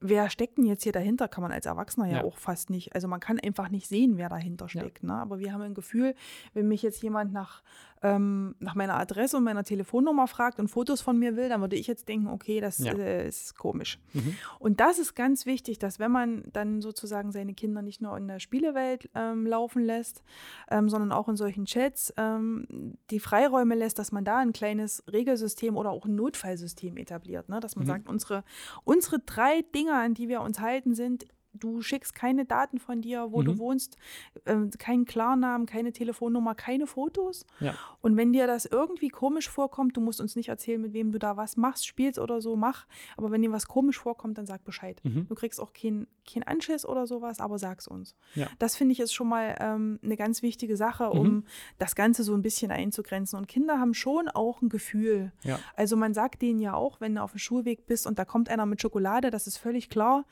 [0.00, 2.94] wer steckt denn jetzt hier dahinter, kann man als Erwachsener ja, ja, auch fast nicht.
[2.94, 5.02] Also man kann einfach nicht sehen, wer dahinter steckt.
[5.02, 5.08] Ja.
[5.08, 5.14] Ne?
[5.14, 6.14] Aber wir haben ein Gefühl,
[6.54, 7.62] wenn mich jetzt jemand nach
[8.02, 11.76] ähm, nach meiner Adresse und meiner Telefonnummer fragt und Fotos von mir will, dann würde
[11.76, 12.92] ich jetzt denken, okay, das ja.
[12.92, 13.98] äh, ist komisch.
[14.12, 14.36] Mhm.
[14.58, 18.28] Und das ist ganz wichtig, dass wenn man dann sozusagen seine Kinder nicht nur in
[18.28, 20.22] der Spielewelt ähm, laufen lässt,
[20.70, 25.02] ähm, sondern auch in solchen Chats ähm, die Freiräume lässt, dass man da ein kleines
[25.10, 27.48] Regelsystem oder auch ein Notfallsystem etabliert.
[27.48, 27.60] Ne?
[27.60, 27.88] Dass man mhm.
[27.88, 28.44] sagt, unsere,
[28.84, 33.32] unsere drei Dinge, an die wir uns halten, sind du schickst keine Daten von dir,
[33.32, 33.44] wo mhm.
[33.46, 33.96] du wohnst,
[34.44, 37.46] äh, keinen Klarnamen, keine Telefonnummer, keine Fotos.
[37.60, 37.74] Ja.
[38.00, 41.18] Und wenn dir das irgendwie komisch vorkommt, du musst uns nicht erzählen, mit wem du
[41.18, 42.86] da was machst, spielst oder so, mach.
[43.16, 45.00] Aber wenn dir was komisch vorkommt, dann sag Bescheid.
[45.04, 45.26] Mhm.
[45.28, 48.14] Du kriegst auch keinen kein Anschiss oder sowas, aber sag's uns.
[48.34, 48.48] Ja.
[48.58, 51.44] Das finde ich ist schon mal ähm, eine ganz wichtige Sache, um mhm.
[51.78, 53.38] das Ganze so ein bisschen einzugrenzen.
[53.38, 55.32] Und Kinder haben schon auch ein Gefühl.
[55.42, 55.58] Ja.
[55.74, 58.50] Also man sagt denen ja auch, wenn du auf dem Schulweg bist und da kommt
[58.50, 60.24] einer mit Schokolade, das ist völlig klar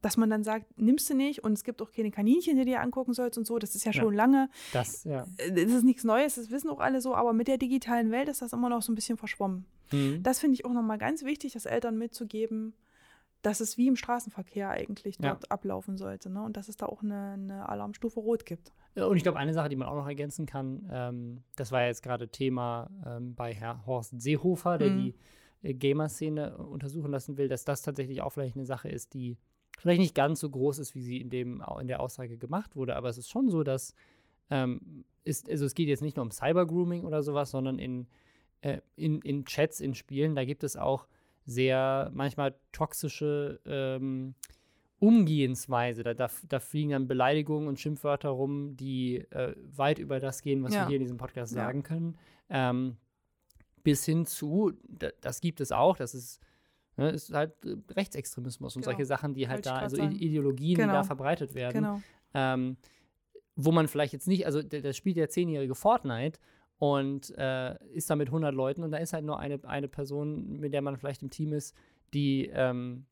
[0.00, 2.70] dass man dann sagt, nimmst du nicht und es gibt auch keine Kaninchen, die du
[2.70, 3.58] dir angucken sollst und so.
[3.58, 4.50] Das ist ja schon ja, lange.
[4.72, 5.26] Das, ja.
[5.38, 8.28] Äh, das ist nichts Neues, das wissen auch alle so, aber mit der digitalen Welt
[8.28, 9.66] ist das immer noch so ein bisschen verschwommen.
[9.92, 10.22] Mhm.
[10.22, 12.74] Das finde ich auch nochmal ganz wichtig, das Eltern mitzugeben,
[13.42, 15.50] dass es wie im Straßenverkehr eigentlich dort ja.
[15.50, 16.30] ablaufen sollte.
[16.30, 16.42] Ne?
[16.42, 18.72] Und dass es da auch eine, eine Alarmstufe Rot gibt.
[18.94, 21.86] Und ich glaube, eine Sache, die man auch noch ergänzen kann, ähm, das war ja
[21.86, 24.98] jetzt gerade Thema ähm, bei Herr Horst Seehofer, der mhm.
[24.98, 25.14] die
[25.62, 29.38] äh, Gamer-Szene untersuchen lassen will, dass das tatsächlich auch vielleicht eine Sache ist, die
[29.78, 32.96] vielleicht nicht ganz so groß ist, wie sie in, dem, in der Aussage gemacht wurde,
[32.96, 33.94] aber es ist schon so, dass
[34.50, 38.06] ähm, ist, also es geht jetzt nicht nur um Cyber-Grooming oder sowas, sondern in,
[38.62, 41.06] äh, in, in Chats, in Spielen, da gibt es auch
[41.44, 44.34] sehr manchmal toxische ähm,
[44.98, 46.02] Umgehensweise.
[46.02, 50.62] Da, da, da, fliegen dann Beleidigungen und Schimpfwörter rum, die äh, weit über das gehen,
[50.62, 50.82] was ja.
[50.82, 51.64] wir hier in diesem Podcast ja.
[51.64, 52.18] sagen können.
[52.50, 52.96] Ähm,
[53.82, 54.72] bis hin zu,
[55.20, 56.40] das gibt es auch, das ist
[56.98, 58.92] Ne, ist halt äh, Rechtsextremismus und genau.
[58.92, 60.16] solche Sachen, die halt da, also sagen.
[60.16, 60.88] Ideologien, genau.
[60.88, 61.06] die da genau.
[61.06, 61.74] verbreitet werden.
[61.74, 62.02] Genau.
[62.34, 62.76] Ähm,
[63.54, 66.40] wo man vielleicht jetzt nicht, also das spielt der zehnjährige Fortnite
[66.78, 70.58] und äh, ist da mit 100 Leuten und da ist halt nur eine, eine Person,
[70.58, 71.76] mit der man vielleicht im Team ist,
[72.14, 73.06] die ähm,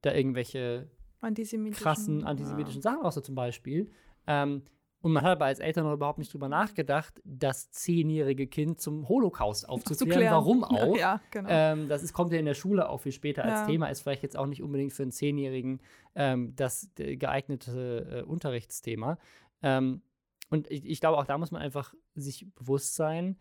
[0.00, 2.92] da irgendwelche antisemitischen, krassen antisemitischen ja.
[2.92, 3.90] Sachen außer zum Beispiel.
[4.26, 4.62] Ähm,
[5.00, 9.08] Und man hat aber als Eltern noch überhaupt nicht drüber nachgedacht, das zehnjährige Kind zum
[9.08, 10.32] Holocaust aufzuklären.
[10.32, 10.96] Warum auch?
[10.96, 11.48] Ja, genau.
[11.50, 13.66] ähm, das ist, kommt ja in der Schule auch viel später als ja.
[13.66, 15.80] Thema, ist vielleicht jetzt auch nicht unbedingt für einen Zehnjährigen
[16.16, 19.18] ähm, das äh, geeignete äh, Unterrichtsthema.
[19.62, 20.02] Ähm,
[20.50, 23.38] und ich, ich, glaube, auch da muss man einfach sich bewusst sein,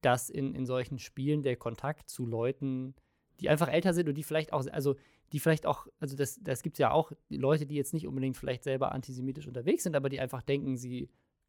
[0.00, 2.94] dass in, in solchen Spielen der Kontakt zu Leuten,
[3.40, 4.96] die einfach älter sind und die vielleicht auch, also
[5.32, 8.36] die vielleicht auch, also das, das gibt es ja auch Leute, die jetzt nicht unbedingt
[8.36, 11.08] vielleicht selber antisemitisch unterwegs sind, aber die einfach denken, sie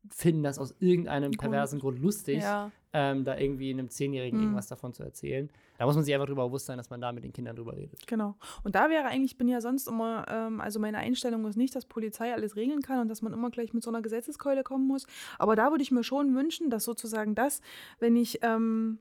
[0.09, 2.71] finden das aus irgendeinem perversen Grund lustig, ja.
[2.93, 4.45] ähm, da irgendwie einem Zehnjährigen mhm.
[4.45, 5.49] irgendwas davon zu erzählen.
[5.77, 7.75] Da muss man sich einfach darüber bewusst sein, dass man da mit den Kindern drüber
[7.75, 8.07] redet.
[8.07, 8.35] Genau.
[8.63, 11.75] Und da wäre eigentlich, ich bin ja sonst immer, ähm, also meine Einstellung ist nicht,
[11.75, 14.87] dass Polizei alles regeln kann und dass man immer gleich mit so einer Gesetzeskeule kommen
[14.87, 15.05] muss.
[15.39, 17.61] Aber da würde ich mir schon wünschen, dass sozusagen das,
[17.99, 18.99] wenn ich ähm,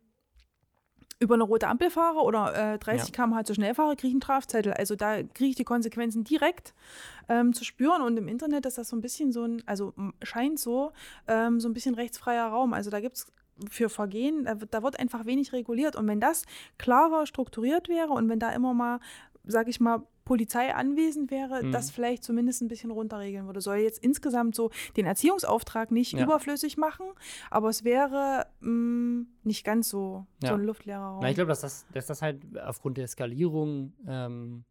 [1.19, 3.15] über eine rote Ampel fahre oder äh, 30 ja.
[3.15, 4.75] km/h zu schnell fahre, kriege ich einen Strafzettel.
[4.75, 6.75] Also da kriege ich die Konsequenzen direkt
[7.29, 8.03] ähm, zu spüren.
[8.03, 10.93] Und im Internet ist das so ein bisschen so ein, also scheint so,
[11.27, 12.75] ähm, so ein bisschen rechtsfreier Raum.
[12.75, 13.33] Also da gibt es
[13.71, 15.97] für Vergehen, da, da wird einfach wenig reguliert.
[15.97, 16.45] Und wenn das
[16.77, 19.01] klarer strukturiert wäre und wenn da immer mal,
[19.45, 21.73] sag ich mal, Polizei anwesend wäre, mhm.
[21.73, 23.63] das vielleicht zumindest ein bisschen runterregeln würde.
[23.63, 26.25] Soll jetzt insgesamt so den Erziehungsauftrag nicht ja.
[26.25, 27.07] überflüssig machen,
[27.49, 30.51] aber es wäre mh, mm, nicht ganz so, ja.
[30.51, 31.21] so ein luftleerer Raum.
[31.23, 34.65] Na, ich glaube, dass das, dass das halt aufgrund der Skalierung ähm,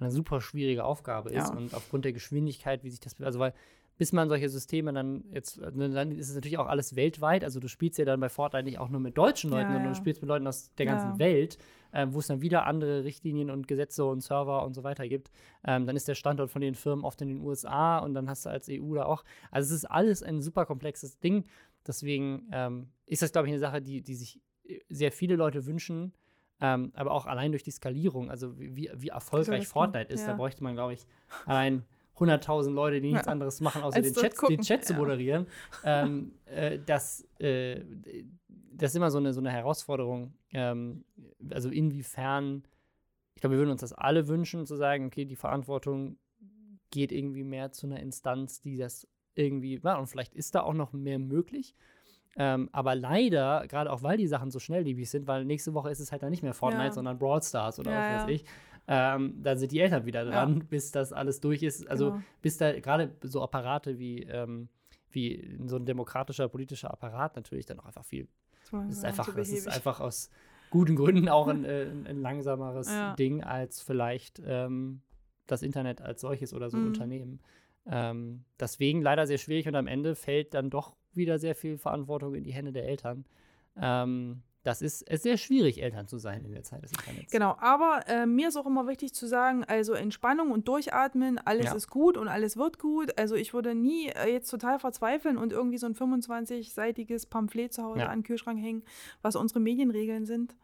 [0.00, 1.54] eine super schwierige Aufgabe ist ja.
[1.54, 3.52] und aufgrund der Geschwindigkeit, wie sich das, also weil
[3.98, 7.42] bis man solche Systeme dann jetzt, ne, dann ist es natürlich auch alles weltweit.
[7.42, 9.84] Also du spielst ja dann bei Fortnite nicht auch nur mit deutschen Leuten, ja, sondern
[9.86, 9.90] ja.
[9.90, 11.18] du spielst mit Leuten aus der ganzen ja.
[11.18, 11.58] Welt,
[11.90, 15.32] äh, wo es dann wieder andere Richtlinien und Gesetze und Server und so weiter gibt.
[15.64, 18.46] Ähm, dann ist der Standort von den Firmen oft in den USA und dann hast
[18.46, 19.24] du als EU da auch.
[19.50, 21.44] Also es ist alles ein super komplexes Ding.
[21.84, 25.66] Deswegen ähm, ist das, glaube ich, eine Sache, die, die sich äh, sehr viele Leute
[25.66, 26.12] wünschen.
[26.60, 30.64] Ähm, aber auch allein durch die Skalierung, also wie, wie erfolgreich Fortnite ist, da bräuchte
[30.64, 31.06] man, glaube ich,
[31.46, 31.84] allein
[32.18, 33.32] 100.000 Leute, die nichts ja.
[33.32, 35.46] anderes machen, außer den Chat, den Chat, zu moderieren.
[35.84, 37.82] ähm, äh, das, äh,
[38.72, 40.34] das ist immer so eine, so eine Herausforderung.
[40.52, 41.04] Ähm,
[41.50, 42.62] also inwiefern,
[43.34, 46.18] ich glaube, wir würden uns das alle wünschen, zu sagen, okay, die Verantwortung
[46.90, 50.00] geht irgendwie mehr zu einer Instanz, die das irgendwie macht.
[50.00, 51.74] Und vielleicht ist da auch noch mehr möglich.
[52.36, 55.98] Ähm, aber leider, gerade auch weil die Sachen so schnelllebig sind, weil nächste Woche ist
[55.98, 56.92] es halt dann nicht mehr Fortnite, ja.
[56.92, 58.44] sondern Brawl Stars oder ja, was weiß ich.
[58.90, 60.64] Ähm, dann sind die Eltern wieder dran, ja.
[60.68, 61.88] bis das alles durch ist.
[61.88, 62.22] Also genau.
[62.40, 64.68] bis da gerade so Apparate wie, ähm,
[65.10, 68.28] wie so ein demokratischer politischer Apparat natürlich dann auch einfach viel.
[68.72, 70.30] Das ist einfach, das ist einfach aus
[70.70, 73.14] guten Gründen auch ein, äh, ein langsameres ja.
[73.14, 75.02] Ding als vielleicht ähm,
[75.46, 76.88] das Internet als solches oder so mhm.
[76.88, 77.40] Unternehmen.
[77.90, 82.34] Ähm, deswegen leider sehr schwierig und am Ende fällt dann doch wieder sehr viel Verantwortung
[82.34, 83.26] in die Hände der Eltern.
[83.76, 87.32] Ähm, das ist, ist sehr schwierig, Eltern zu sein in der Zeit des Internets.
[87.32, 91.66] Genau, aber äh, mir ist auch immer wichtig zu sagen, also Entspannung und Durchatmen, alles
[91.66, 91.74] ja.
[91.74, 93.16] ist gut und alles wird gut.
[93.18, 97.82] Also ich würde nie äh, jetzt total verzweifeln und irgendwie so ein 25-seitiges Pamphlet zu
[97.82, 98.06] Hause ja.
[98.06, 98.82] an den Kühlschrank hängen,
[99.22, 100.54] was unsere Medienregeln sind.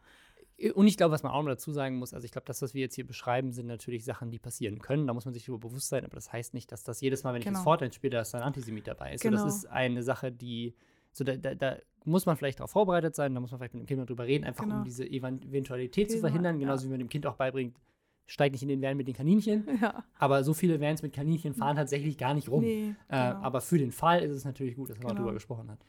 [0.73, 2.73] Und ich glaube, was man auch noch dazu sagen muss, also ich glaube, das, was
[2.73, 5.05] wir jetzt hier beschreiben, sind natürlich Sachen, die passieren können.
[5.05, 7.33] Da muss man sich darüber bewusst sein, aber das heißt nicht, dass das jedes Mal,
[7.33, 7.51] wenn genau.
[7.51, 9.21] ich das Fortnite spiele, dass da ein Antisemit dabei ist.
[9.21, 9.39] Genau.
[9.39, 10.73] So, das ist eine Sache, die,
[11.15, 13.83] so da, da, da muss man vielleicht darauf vorbereitet sein, da muss man vielleicht mit
[13.83, 14.79] dem Kind mal drüber reden, einfach genau.
[14.79, 16.87] um diese Eventualität zu verhindern, genauso ja.
[16.87, 17.79] wie man dem Kind auch beibringt,
[18.27, 19.65] steig nicht in den Van mit den Kaninchen.
[19.81, 20.03] Ja.
[20.19, 22.63] Aber so viele Vans mit Kaninchen fahren tatsächlich gar nicht rum.
[22.63, 23.41] Nee, äh, genau.
[23.41, 25.19] aber für den Fall ist es natürlich gut, dass man genau.
[25.19, 25.79] darüber gesprochen hat.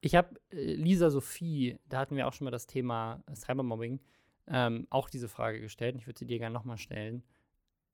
[0.00, 4.00] Ich habe äh, Lisa Sophie, da hatten wir auch schon mal das Thema Cybermobbing,
[4.48, 5.94] ähm, auch diese Frage gestellt.
[5.96, 7.22] Ich würde sie dir gerne nochmal stellen.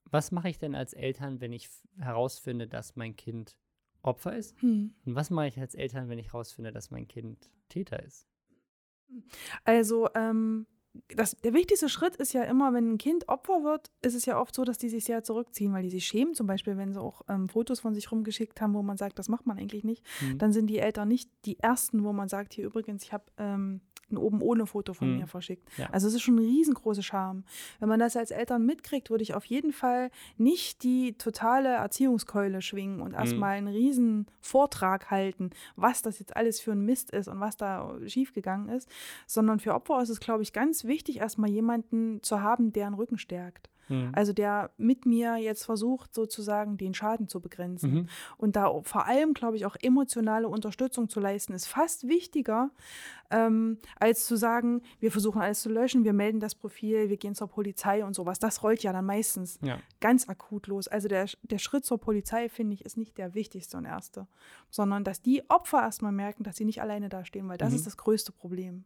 [0.05, 1.69] Was mache ich denn als Eltern, wenn ich
[1.99, 3.57] herausfinde, dass mein Kind
[4.03, 4.61] Opfer ist?
[4.63, 4.95] Hm.
[5.05, 8.29] Und was mache ich als Eltern, wenn ich herausfinde, dass mein Kind Täter ist?
[9.65, 10.67] Also, ähm,
[11.09, 14.41] das, der wichtigste Schritt ist ja immer, wenn ein Kind Opfer wird, ist es ja
[14.41, 16.35] oft so, dass die sich sehr zurückziehen, weil die sich schämen.
[16.35, 19.29] Zum Beispiel, wenn sie auch ähm, Fotos von sich rumgeschickt haben, wo man sagt, das
[19.29, 20.39] macht man eigentlich nicht, mhm.
[20.39, 23.81] dann sind die Eltern nicht die Ersten, wo man sagt, hier übrigens, ich habe ähm,
[24.11, 25.19] ein oben ohne Foto von mhm.
[25.21, 25.69] mir verschickt.
[25.77, 25.89] Ja.
[25.91, 27.45] Also es ist schon ein riesengroße Scham.
[27.81, 32.63] Wenn man das als Eltern mitkriegt, würde ich auf jeden Fall nicht die totale Erziehungskeule
[32.63, 33.69] schwingen und erstmal mhm.
[33.69, 37.95] einen riesen Vortrag halten, was das jetzt alles für ein Mist ist und was da
[38.07, 38.89] schiefgegangen ist,
[39.27, 42.95] sondern für Opfer ist es, glaube ich, ganz wichtig, erstmal jemanden zu haben, der einen
[42.95, 43.71] Rücken stärkt.
[43.89, 44.13] Mhm.
[44.15, 47.93] Also der mit mir jetzt versucht, sozusagen den Schaden zu begrenzen.
[47.93, 48.09] Mhm.
[48.37, 52.71] Und da vor allem, glaube ich, auch emotionale Unterstützung zu leisten, ist fast wichtiger,
[53.31, 57.35] ähm, als zu sagen, wir versuchen alles zu löschen, wir melden das Profil, wir gehen
[57.35, 58.39] zur Polizei und sowas.
[58.39, 59.79] Das rollt ja dann meistens ja.
[60.01, 60.89] ganz akut los.
[60.89, 64.27] Also der, der Schritt zur Polizei, finde ich, ist nicht der wichtigste und erste,
[64.71, 67.77] sondern dass die Opfer erstmal merken, dass sie nicht alleine dastehen, weil das mhm.
[67.77, 68.85] ist das größte Problem.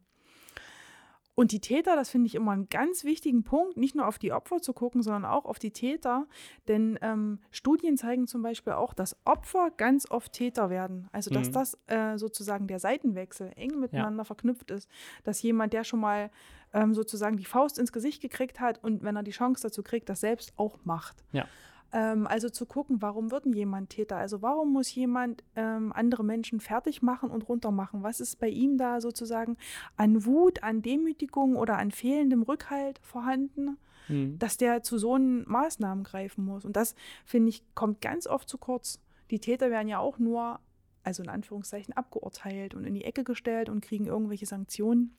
[1.41, 4.31] Und die Täter, das finde ich immer einen ganz wichtigen Punkt, nicht nur auf die
[4.31, 6.27] Opfer zu gucken, sondern auch auf die Täter.
[6.67, 11.09] Denn ähm, Studien zeigen zum Beispiel auch, dass Opfer ganz oft Täter werden.
[11.11, 11.53] Also dass mhm.
[11.53, 14.23] das äh, sozusagen der Seitenwechsel eng miteinander ja.
[14.23, 14.87] verknüpft ist.
[15.23, 16.29] Dass jemand, der schon mal
[16.73, 20.09] ähm, sozusagen die Faust ins Gesicht gekriegt hat und wenn er die Chance dazu kriegt,
[20.09, 21.23] das selbst auch macht.
[21.31, 21.47] Ja.
[21.93, 24.17] Ähm, also zu gucken, warum wird denn jemand Täter?
[24.17, 28.03] Also warum muss jemand ähm, andere Menschen fertig machen und runtermachen?
[28.03, 29.57] Was ist bei ihm da sozusagen
[29.97, 33.77] an Wut, an Demütigung oder an fehlendem Rückhalt vorhanden?
[34.07, 34.39] Mhm.
[34.39, 36.65] dass der zu so einen Maßnahmen greifen muss.
[36.65, 38.99] Und das, finde ich, kommt ganz oft zu kurz.
[39.29, 40.59] Die Täter werden ja auch nur,
[41.03, 45.17] also in Anführungszeichen, abgeurteilt und in die Ecke gestellt und kriegen irgendwelche Sanktionen.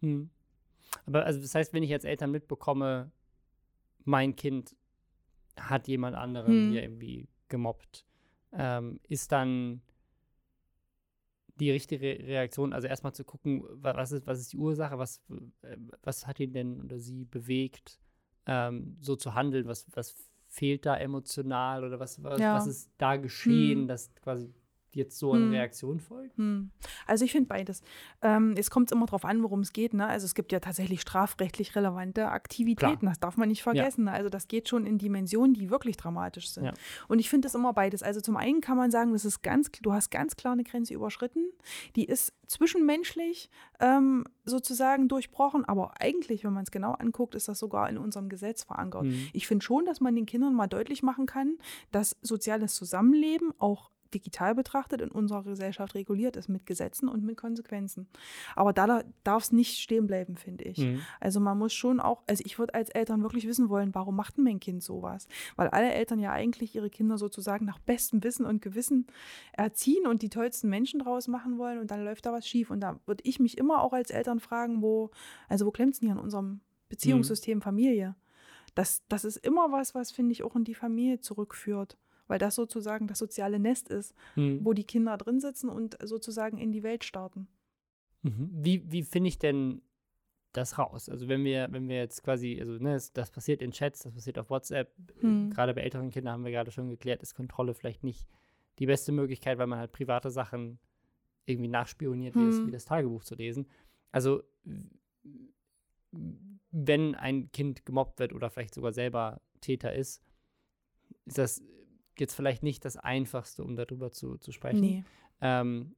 [0.00, 0.30] Mhm.
[1.06, 3.10] Aber also das heißt, wenn ich als Eltern mitbekomme,
[4.04, 4.76] mein Kind
[5.58, 6.70] hat jemand anderen hm.
[6.72, 8.04] hier irgendwie gemobbt,
[8.52, 9.82] ähm, ist dann
[11.58, 15.20] die richtige Reaktion, also erstmal zu gucken, was ist, was ist die Ursache, was,
[15.62, 17.98] äh, was hat ihn denn oder sie bewegt,
[18.46, 20.14] ähm, so zu handeln, was, was
[20.48, 22.54] fehlt da emotional oder was, was, ja.
[22.54, 23.88] was ist da geschehen, hm.
[23.88, 24.52] dass quasi
[24.94, 25.52] jetzt so eine hm.
[25.52, 26.36] Reaktion folgt?
[26.36, 26.70] Hm.
[27.06, 27.82] Also ich finde beides.
[28.22, 29.94] Ähm, es kommt immer darauf an, worum es geht.
[29.94, 30.06] Ne?
[30.06, 33.12] Also es gibt ja tatsächlich strafrechtlich relevante Aktivitäten, Klar.
[33.12, 34.06] das darf man nicht vergessen.
[34.06, 34.12] Ja.
[34.12, 36.64] Also das geht schon in Dimensionen, die wirklich dramatisch sind.
[36.64, 36.74] Ja.
[37.08, 38.02] Und ich finde das immer beides.
[38.02, 40.94] Also zum einen kann man sagen, das ist ganz, du hast ganz klar eine Grenze
[40.94, 41.50] überschritten.
[41.96, 47.58] Die ist zwischenmenschlich ähm, sozusagen durchbrochen, aber eigentlich, wenn man es genau anguckt, ist das
[47.58, 49.04] sogar in unserem Gesetz verankert.
[49.04, 49.28] Mhm.
[49.32, 51.58] Ich finde schon, dass man den Kindern mal deutlich machen kann,
[51.92, 57.36] dass soziales Zusammenleben auch digital betrachtet in unserer Gesellschaft reguliert ist mit Gesetzen und mit
[57.36, 58.08] Konsequenzen.
[58.56, 60.78] Aber da darf es nicht stehen bleiben, finde ich.
[60.78, 61.00] Mhm.
[61.20, 64.36] Also man muss schon auch, also ich würde als Eltern wirklich wissen wollen, warum macht
[64.36, 65.28] denn mein Kind sowas?
[65.56, 69.06] Weil alle Eltern ja eigentlich ihre Kinder sozusagen nach bestem Wissen und Gewissen
[69.52, 72.70] erziehen und die tollsten Menschen draus machen wollen und dann läuft da was schief.
[72.70, 75.10] Und da würde ich mich immer auch als Eltern fragen, wo,
[75.48, 77.62] also wo klemmt es denn hier in unserem Beziehungssystem mhm.
[77.62, 78.16] Familie?
[78.74, 82.54] Das, das ist immer was, was, finde ich, auch in die Familie zurückführt weil das
[82.54, 84.64] sozusagen das soziale Nest ist, mhm.
[84.64, 87.48] wo die Kinder drin sitzen und sozusagen in die Welt starten.
[88.22, 88.50] Mhm.
[88.52, 89.82] Wie, wie finde ich denn
[90.52, 91.08] das raus?
[91.08, 94.38] Also wenn wir, wenn wir jetzt quasi, also ne, das passiert in Chats, das passiert
[94.38, 95.50] auf WhatsApp, mhm.
[95.50, 98.28] gerade bei älteren Kindern haben wir gerade schon geklärt, ist Kontrolle vielleicht nicht
[98.78, 100.78] die beste Möglichkeit, weil man halt private Sachen
[101.46, 102.66] irgendwie nachspioniert, wie, das, hm.
[102.66, 103.66] wie das Tagebuch zu lesen.
[104.12, 104.42] Also
[106.70, 110.22] wenn ein Kind gemobbt wird oder vielleicht sogar selber Täter ist,
[111.24, 111.62] ist das
[112.20, 114.80] jetzt vielleicht nicht das Einfachste, um darüber zu, zu sprechen.
[114.80, 115.04] Nee.
[115.40, 115.94] Ähm,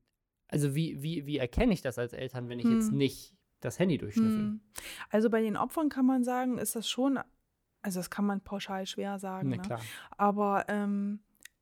[0.48, 2.74] also wie, wie, wie erkenne ich das als Eltern, wenn ich hm.
[2.74, 4.38] jetzt nicht das Handy durchschnüffel?
[4.38, 4.61] Hm.
[5.11, 7.18] Also bei den Opfern kann man sagen, ist das schon,
[7.83, 9.50] also das kann man pauschal schwer sagen.
[9.50, 9.78] Ne, ne?
[10.16, 11.20] Aber ähm,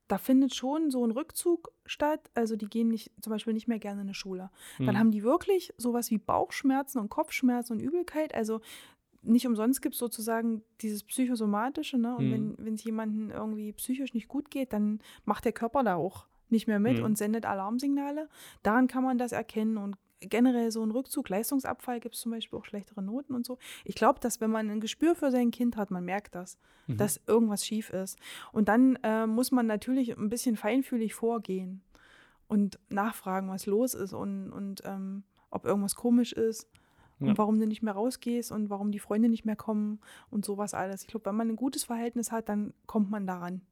[0.09, 2.31] da findet schon so ein Rückzug statt.
[2.35, 4.51] Also die gehen nicht, zum Beispiel nicht mehr gerne in eine Schule.
[4.79, 4.99] Dann hm.
[4.99, 8.35] haben die wirklich sowas wie Bauchschmerzen und Kopfschmerzen und Übelkeit.
[8.35, 8.61] Also
[9.23, 12.17] nicht umsonst gibt es sozusagen dieses Psychosomatische, ne?
[12.17, 12.55] Und mhm.
[12.59, 16.67] wenn es jemandem irgendwie psychisch nicht gut geht, dann macht der Körper da auch nicht
[16.67, 17.05] mehr mit mhm.
[17.05, 18.29] und sendet Alarmsignale.
[18.63, 22.59] Daran kann man das erkennen und generell so ein Rückzug, Leistungsabfall gibt es zum Beispiel
[22.59, 23.59] auch schlechtere Noten und so.
[23.85, 26.97] Ich glaube, dass wenn man ein Gespür für sein Kind hat, man merkt das, mhm.
[26.97, 28.19] dass irgendwas schief ist.
[28.53, 31.83] Und dann äh, muss man natürlich ein bisschen feinfühlig vorgehen
[32.49, 36.69] und nachfragen, was los ist und, und ähm, ob irgendwas komisch ist
[37.21, 40.01] und warum du nicht mehr rausgehst und warum die Freunde nicht mehr kommen
[40.31, 41.03] und sowas alles.
[41.03, 43.63] Ich glaube, wenn man ein gutes Verhältnis hat, dann kommt man daran.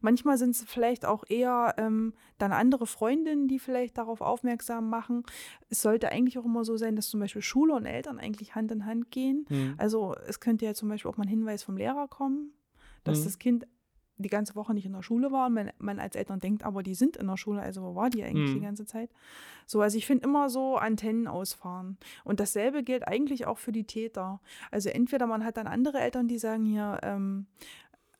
[0.00, 5.24] Manchmal sind es vielleicht auch eher ähm, dann andere Freundinnen, die vielleicht darauf aufmerksam machen.
[5.68, 8.70] Es sollte eigentlich auch immer so sein, dass zum Beispiel Schule und Eltern eigentlich Hand
[8.70, 9.46] in Hand gehen.
[9.48, 9.74] Mhm.
[9.76, 12.52] Also es könnte ja zum Beispiel auch mal ein Hinweis vom Lehrer kommen,
[13.02, 13.24] dass mhm.
[13.24, 13.66] das Kind
[14.16, 16.82] die ganze Woche nicht in der Schule war und man, man, als Eltern denkt, aber
[16.82, 18.54] die sind in der Schule, also wo war die eigentlich mhm.
[18.54, 19.10] die ganze Zeit?
[19.66, 21.96] So, also ich finde immer so Antennen ausfahren.
[22.22, 24.40] Und dasselbe gilt eigentlich auch für die Täter.
[24.70, 27.46] Also entweder man hat dann andere Eltern, die sagen hier, ähm,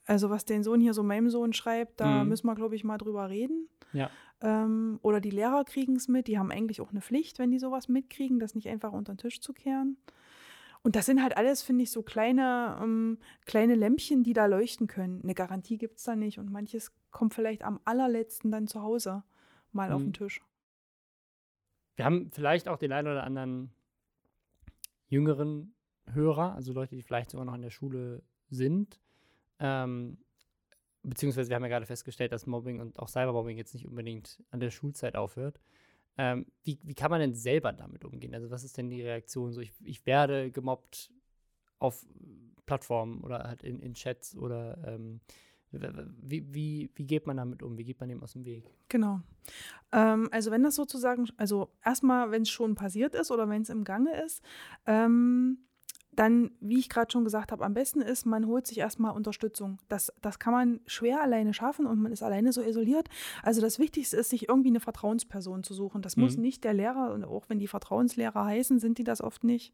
[0.07, 2.29] also was den Sohn hier so meinem Sohn schreibt, da mhm.
[2.29, 3.69] müssen wir, glaube ich, mal drüber reden.
[3.93, 4.11] Ja.
[4.41, 7.59] Ähm, oder die Lehrer kriegen es mit, die haben eigentlich auch eine Pflicht, wenn die
[7.59, 9.97] sowas mitkriegen, das nicht einfach unter den Tisch zu kehren.
[10.85, 14.87] Und das sind halt alles, finde ich, so kleine, ähm, kleine Lämpchen, die da leuchten
[14.87, 15.23] können.
[15.23, 16.39] Eine Garantie gibt es da nicht.
[16.39, 19.25] Und manches kommt vielleicht am allerletzten dann zu Hause
[19.73, 19.95] mal mhm.
[19.95, 20.43] auf den Tisch.
[21.97, 23.73] Wir haben vielleicht auch den einen oder anderen
[25.09, 25.75] jüngeren
[26.13, 29.01] Hörer, also Leute, die vielleicht sogar noch in der Schule sind.
[29.61, 30.19] Ähm,
[31.03, 34.61] beziehungsweise wir haben ja gerade festgestellt, dass Mobbing und auch Cybermobbing jetzt nicht unbedingt an
[34.61, 35.61] der Schulzeit aufhört.
[36.17, 38.35] Ähm, wie, wie kann man denn selber damit umgehen?
[38.35, 39.53] Also, was ist denn die Reaktion?
[39.53, 41.11] So, ich, ich werde gemobbt
[41.79, 42.07] auf
[42.67, 45.21] Plattformen oder halt in, in Chats oder ähm,
[46.23, 47.77] Wie, wie, wie geht man damit um?
[47.77, 48.71] Wie geht man dem aus dem Weg?
[48.89, 49.21] Genau.
[49.91, 53.71] Ähm, also wenn das sozusagen, also erstmal, wenn es schon passiert ist oder wenn es
[53.71, 54.41] im Gange ist,
[54.87, 55.59] ähm,
[56.17, 59.79] dann, wie ich gerade schon gesagt habe, am besten ist, man holt sich erstmal Unterstützung.
[59.89, 63.09] Das, das kann man schwer alleine schaffen und man ist alleine so isoliert.
[63.43, 66.03] Also das Wichtigste ist, sich irgendwie eine Vertrauensperson zu suchen.
[66.03, 66.25] Das mhm.
[66.25, 69.73] muss nicht der Lehrer, und auch wenn die Vertrauenslehrer heißen, sind die das oft nicht.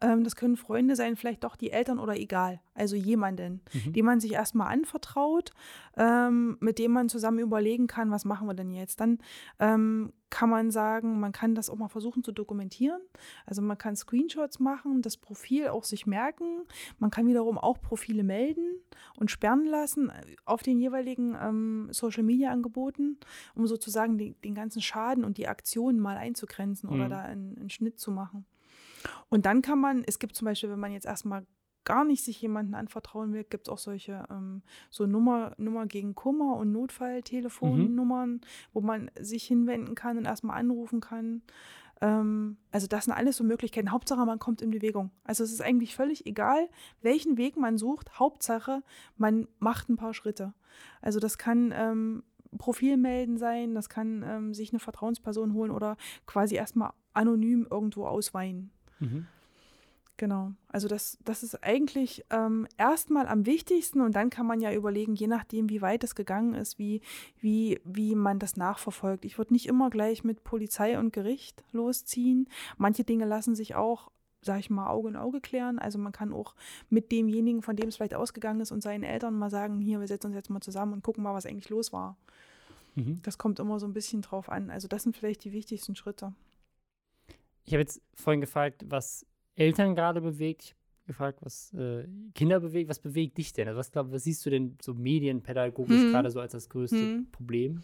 [0.00, 2.60] Ähm, das können Freunde sein, vielleicht doch die Eltern oder egal.
[2.74, 3.92] Also jemanden, mhm.
[3.92, 5.50] dem man sich erstmal anvertraut,
[5.96, 9.00] ähm, mit dem man zusammen überlegen kann, was machen wir denn jetzt.
[9.00, 9.18] Dann
[9.58, 13.00] ähm, kann man sagen, man kann das auch mal versuchen zu dokumentieren.
[13.46, 16.64] Also man kann Screenshots machen, das Profil auch sich merken.
[16.98, 18.80] Man kann wiederum auch Profile melden
[19.16, 20.12] und sperren lassen
[20.44, 23.18] auf den jeweiligen ähm, Social-Media-Angeboten,
[23.54, 26.94] um sozusagen die, den ganzen Schaden und die Aktionen mal einzugrenzen mhm.
[26.94, 28.44] oder da einen, einen Schnitt zu machen.
[29.28, 31.46] Und dann kann man, es gibt zum Beispiel, wenn man jetzt erstmal
[31.84, 36.14] gar nicht sich jemanden anvertrauen will, gibt es auch solche ähm, so Nummer, Nummer gegen
[36.14, 38.40] Kummer und Notfalltelefonnummern, mhm.
[38.74, 41.42] wo man sich hinwenden kann und erstmal anrufen kann.
[42.00, 43.90] Ähm, also das sind alles so Möglichkeiten.
[43.90, 45.10] Hauptsache, man kommt in Bewegung.
[45.24, 46.68] Also es ist eigentlich völlig egal,
[47.00, 48.18] welchen Weg man sucht.
[48.18, 48.82] Hauptsache,
[49.16, 50.52] man macht ein paar Schritte.
[51.00, 52.22] Also das kann ähm,
[52.58, 55.96] Profilmelden sein, das kann ähm, sich eine Vertrauensperson holen oder
[56.26, 58.70] quasi erstmal anonym irgendwo ausweihen.
[59.00, 59.26] Mhm.
[60.18, 60.50] Genau.
[60.66, 65.14] Also das, das ist eigentlich ähm, erstmal am wichtigsten und dann kann man ja überlegen,
[65.14, 67.02] je nachdem, wie weit es gegangen ist, wie,
[67.40, 69.24] wie, wie man das nachverfolgt.
[69.24, 72.48] Ich würde nicht immer gleich mit Polizei und Gericht losziehen.
[72.76, 74.10] Manche Dinge lassen sich auch,
[74.42, 75.78] sag ich mal, Auge in Auge klären.
[75.78, 76.56] Also man kann auch
[76.90, 80.08] mit demjenigen, von dem es vielleicht ausgegangen ist und seinen Eltern mal sagen, hier, wir
[80.08, 82.16] setzen uns jetzt mal zusammen und gucken mal, was eigentlich los war.
[82.96, 83.20] Mhm.
[83.22, 84.68] Das kommt immer so ein bisschen drauf an.
[84.68, 86.32] Also das sind vielleicht die wichtigsten Schritte.
[87.68, 90.62] Ich habe jetzt vorhin gefragt, was Eltern gerade bewegt.
[90.62, 92.88] Ich habe gefragt, was äh, Kinder bewegt.
[92.88, 93.68] Was bewegt dich denn?
[93.68, 96.10] Also was, glaub, was siehst du denn so medienpädagogisch hm.
[96.10, 97.26] gerade so als das größte hm.
[97.30, 97.82] Problem?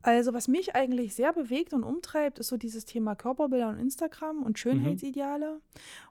[0.00, 4.38] Also was mich eigentlich sehr bewegt und umtreibt, ist so dieses Thema Körperbilder und Instagram
[4.38, 4.56] und mhm.
[4.56, 5.60] Schönheitsideale mhm.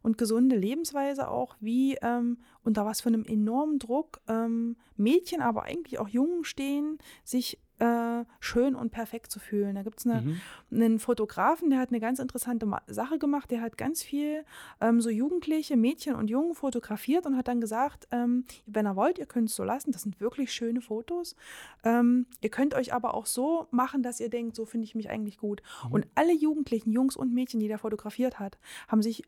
[0.04, 5.64] und gesunde Lebensweise auch, wie ähm, unter was für einem enormen Druck ähm, Mädchen, aber
[5.64, 9.76] eigentlich auch Jungen stehen, sich äh, schön und perfekt zu fühlen.
[9.76, 10.40] Da gibt es eine, mhm.
[10.72, 13.52] einen Fotografen, der hat eine ganz interessante Sache gemacht.
[13.52, 14.44] Der hat ganz viel
[14.82, 19.20] ähm, so jugendliche Mädchen und Jungen fotografiert und hat dann gesagt, ähm, wenn ihr wollt,
[19.20, 19.92] ihr könnt es so lassen.
[19.92, 21.36] Das sind wirklich schöne Fotos.
[21.84, 25.10] Ähm, ihr könnt euch aber auch so machen, dass ihr denkt, so finde ich mich
[25.10, 25.62] eigentlich gut.
[25.86, 25.92] Mhm.
[25.92, 28.58] Und alle Jugendlichen, Jungs und Mädchen, die der fotografiert hat,
[28.88, 29.24] haben sich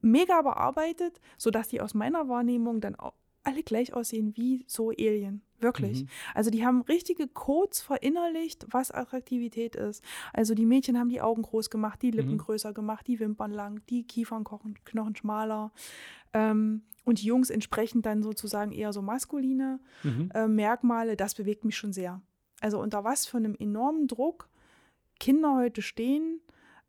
[0.00, 3.14] mega bearbeitet, sodass die aus meiner Wahrnehmung dann auch
[3.44, 5.42] alle gleich aussehen wie so Alien.
[5.58, 6.02] Wirklich.
[6.02, 6.08] Mhm.
[6.34, 10.02] Also die haben richtige Codes verinnerlicht, was Attraktivität ist.
[10.32, 12.38] Also die Mädchen haben die Augen groß gemacht, die Lippen mhm.
[12.38, 15.72] größer gemacht, die Wimpern lang, die Kiefernknochen schmaler.
[16.32, 20.30] Ähm, und die Jungs entsprechend dann sozusagen eher so maskuline mhm.
[20.34, 21.16] äh, Merkmale.
[21.16, 22.20] Das bewegt mich schon sehr.
[22.60, 24.48] Also unter was für einem enormen Druck
[25.18, 26.40] Kinder heute stehen,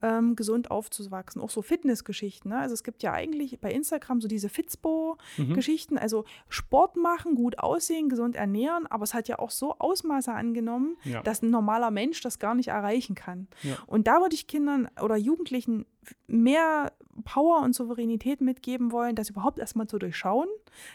[0.03, 1.41] ähm, gesund aufzuwachsen.
[1.41, 2.51] Auch so Fitnessgeschichten.
[2.51, 2.59] Ne?
[2.59, 5.99] Also es gibt ja eigentlich bei Instagram so diese Fitspo-Geschichten, mhm.
[6.01, 10.97] also Sport machen, gut aussehen, gesund ernähren, aber es hat ja auch so Ausmaße angenommen,
[11.05, 11.23] ja.
[11.23, 13.47] dass ein normaler Mensch das gar nicht erreichen kann.
[13.63, 13.77] Ja.
[13.87, 15.85] Und da würde ich Kindern oder Jugendlichen
[16.27, 16.91] mehr
[17.23, 20.49] Power und Souveränität mitgeben wollen, das überhaupt erstmal zu durchschauen,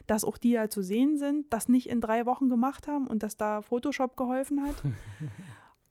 [0.07, 3.23] dass auch die ja zu sehen sind, das nicht in drei Wochen gemacht haben und
[3.23, 4.75] dass da Photoshop geholfen hat.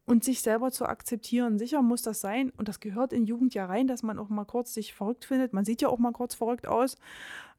[0.08, 1.60] und sich selber zu akzeptieren.
[1.60, 4.46] Sicher muss das sein und das gehört in Jugend ja rein, dass man auch mal
[4.46, 5.54] kurz sich verrückt findet.
[5.54, 6.96] Man sieht ja auch mal kurz verrückt aus.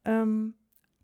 [0.05, 0.55] Ähm,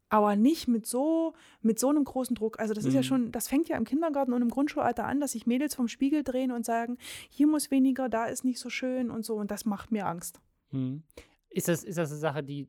[0.08, 2.58] aber nicht mit so, mit so einem großen Druck.
[2.60, 2.88] Also das mhm.
[2.88, 3.04] ist ja mhm.
[3.04, 6.22] schon, das fängt ja im Kindergarten und im Grundschulalter an, dass sich Mädels vom Spiegel
[6.22, 6.96] drehen und sagen,
[7.28, 9.34] hier muss weniger, da ist nicht so schön und so.
[9.34, 10.40] Und das macht mir Angst.
[10.70, 11.02] Mhm.
[11.50, 12.68] Ist, das, ist das eine Sache, die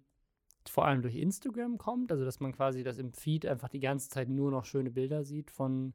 [0.67, 2.11] vor allem durch Instagram kommt?
[2.11, 5.23] Also dass man quasi das im Feed einfach die ganze Zeit nur noch schöne Bilder
[5.23, 5.93] sieht von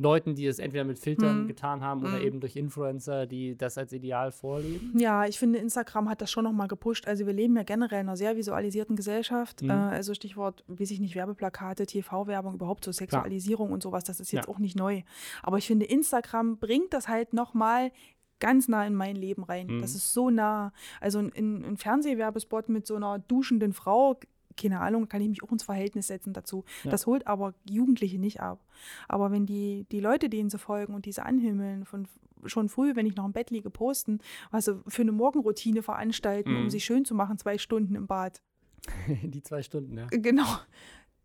[0.00, 1.48] Leuten, die es entweder mit Filtern mhm.
[1.48, 2.24] getan haben oder mhm.
[2.24, 4.98] eben durch Influencer, die das als Ideal vorleben?
[4.98, 7.06] Ja, ich finde, Instagram hat das schon nochmal gepusht.
[7.06, 9.62] Also wir leben ja generell in einer sehr visualisierten Gesellschaft.
[9.62, 9.70] Mhm.
[9.70, 13.74] Äh, also Stichwort, wie sich nicht, Werbeplakate, TV-Werbung, überhaupt so Sexualisierung Klar.
[13.74, 14.52] und sowas, das ist jetzt ja.
[14.52, 15.02] auch nicht neu.
[15.42, 17.92] Aber ich finde, Instagram bringt das halt nochmal
[18.38, 19.66] ganz nah in mein Leben rein.
[19.66, 19.80] Mhm.
[19.82, 20.72] Das ist so nah.
[21.00, 24.18] Also ein, ein Fernsehwerbespot mit so einer duschenden Frau
[24.60, 26.64] keine Ahnung, kann ich mich auch ins Verhältnis setzen dazu.
[26.84, 26.90] Ja.
[26.90, 28.64] Das holt aber Jugendliche nicht ab.
[29.08, 32.06] Aber wenn die, die Leute, denen sie folgen und diese anhimmeln, von
[32.46, 36.52] schon früh, wenn ich noch im Bett liege, posten, was sie für eine Morgenroutine veranstalten,
[36.52, 36.62] mhm.
[36.62, 38.40] um sich schön zu machen, zwei Stunden im Bad.
[39.22, 40.06] die zwei Stunden, ja.
[40.10, 40.46] Genau.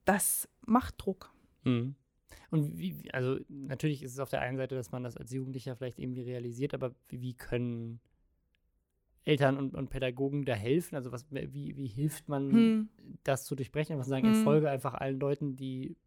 [0.03, 1.31] Das macht Druck.
[1.63, 1.95] Mhm.
[2.51, 5.75] Und wie, also natürlich ist es auf der einen Seite, dass man das als Jugendlicher
[5.75, 7.99] vielleicht irgendwie realisiert, aber wie können
[9.25, 10.95] Eltern und, und Pädagogen da helfen?
[10.95, 12.89] Also was, wie, wie hilft man, hm.
[13.23, 13.93] das zu durchbrechen?
[13.93, 14.33] Einfach sagen, hm.
[14.33, 15.97] ich folge einfach allen Leuten, die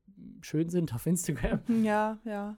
[0.41, 1.61] schön sind auf Instagram.
[1.83, 2.57] Ja, ja.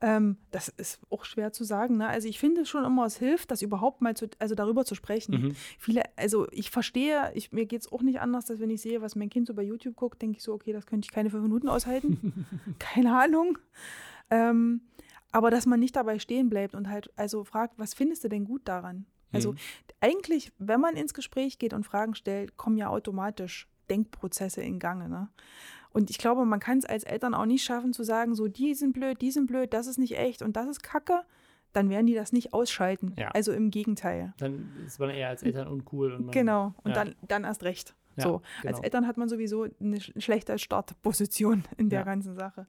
[0.00, 1.96] Ähm, das ist auch schwer zu sagen.
[1.96, 2.06] Ne?
[2.06, 5.40] Also ich finde schon immer, es hilft, das überhaupt mal zu, also darüber zu sprechen.
[5.40, 5.56] Mhm.
[5.78, 9.00] Viele, also ich verstehe, ich, mir geht es auch nicht anders, dass wenn ich sehe,
[9.00, 11.30] was mein Kind so bei YouTube guckt, denke ich so, okay, das könnte ich keine
[11.30, 12.44] fünf Minuten aushalten.
[12.78, 13.56] keine Ahnung.
[14.30, 14.82] Ähm,
[15.32, 18.44] aber dass man nicht dabei stehen bleibt und halt also fragt, was findest du denn
[18.44, 19.06] gut daran?
[19.34, 19.56] Also mhm.
[20.00, 25.08] eigentlich, wenn man ins Gespräch geht und Fragen stellt, kommen ja automatisch Denkprozesse in Gange.
[25.08, 25.28] Ne?
[25.90, 28.74] Und ich glaube, man kann es als Eltern auch nicht schaffen zu sagen, so die
[28.74, 31.22] sind blöd, die sind blöd, das ist nicht echt und das ist Kacke.
[31.72, 33.14] Dann werden die das nicht ausschalten.
[33.18, 33.30] Ja.
[33.30, 34.32] Also im Gegenteil.
[34.38, 36.12] Dann ist man eher als Eltern uncool.
[36.12, 37.04] Und man, genau, und ja.
[37.04, 37.96] dann, dann erst recht.
[38.16, 38.74] Ja, so, genau.
[38.74, 42.04] als Eltern hat man sowieso eine schlechte Startposition in der ja.
[42.04, 42.66] ganzen Sache.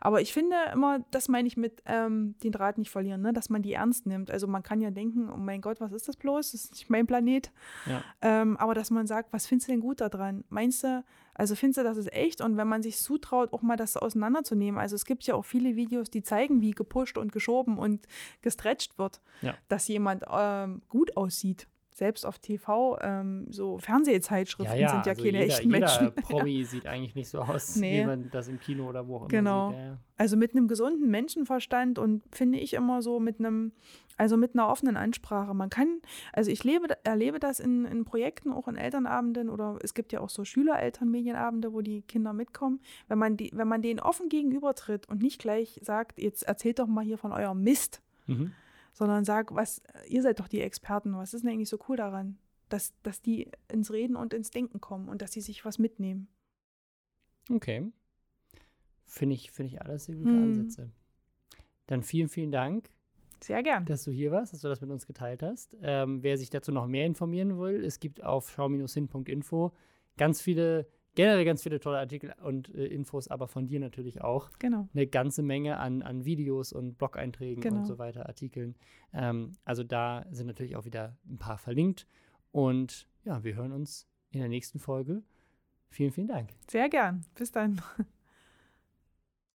[0.00, 3.32] Aber ich finde immer, das meine ich mit ähm, den Draht nicht verlieren, ne?
[3.32, 4.30] dass man die ernst nimmt.
[4.30, 6.52] Also man kann ja denken, oh mein Gott, was ist das bloß?
[6.52, 7.52] Das ist nicht mein Planet.
[7.86, 8.02] Ja.
[8.22, 10.44] Ähm, aber dass man sagt, was findest du denn gut daran?
[10.48, 12.40] Meinst du, also findest du, das ist echt?
[12.40, 14.78] Und wenn man sich zutraut, auch mal das auseinanderzunehmen.
[14.80, 18.06] Also es gibt ja auch viele Videos, die zeigen, wie gepusht und geschoben und
[18.42, 19.20] gestretcht wird,
[19.68, 25.12] dass jemand ähm, gut aussieht selbst auf TV, ähm, so Fernsehzeitschriften ja, ja, sind ja
[25.12, 26.04] also keine jeder, echten Menschen.
[26.04, 28.00] Jeder Promi sieht eigentlich nicht so aus, nee.
[28.00, 29.70] wie man das im Kino oder wo auch immer genau.
[29.70, 29.78] sieht.
[29.78, 33.72] Ja, also mit einem gesunden Menschenverstand und finde ich immer so mit einem,
[34.16, 35.52] also mit einer offenen Ansprache.
[35.52, 36.00] Man kann,
[36.32, 40.20] also ich lebe, erlebe das in, in Projekten, auch in Elternabenden oder es gibt ja
[40.20, 42.80] auch so Schülerelternmedienabende, wo die Kinder mitkommen.
[43.08, 46.86] Wenn man, die, wenn man denen offen gegenübertritt und nicht gleich sagt, jetzt erzählt doch
[46.86, 48.00] mal hier von eurem Mist.
[48.26, 48.52] Mhm
[48.92, 52.38] sondern sag, was, ihr seid doch die Experten, was ist denn eigentlich so cool daran,
[52.68, 56.28] dass, dass die ins Reden und ins Denken kommen und dass sie sich was mitnehmen.
[57.50, 57.90] Okay.
[59.06, 60.42] Finde ich, find ich alles sehr gute hm.
[60.42, 60.90] Ansätze.
[61.86, 62.88] Dann vielen, vielen Dank.
[63.42, 63.86] Sehr gern.
[63.86, 65.76] Dass du hier warst, dass du das mit uns geteilt hast.
[65.82, 69.72] Ähm, wer sich dazu noch mehr informieren will, es gibt auf schau-hin.info
[70.16, 74.50] ganz viele generell ganz viele tolle Artikel und äh, Infos, aber von dir natürlich auch.
[74.58, 74.88] Genau.
[74.94, 77.80] Eine ganze Menge an, an Videos und Blog-Einträgen genau.
[77.80, 78.76] und so weiter, Artikeln.
[79.12, 82.06] Ähm, also da sind natürlich auch wieder ein paar verlinkt.
[82.52, 85.22] Und ja, wir hören uns in der nächsten Folge.
[85.88, 86.50] Vielen, vielen Dank.
[86.68, 87.24] Sehr gern.
[87.34, 87.80] Bis dann.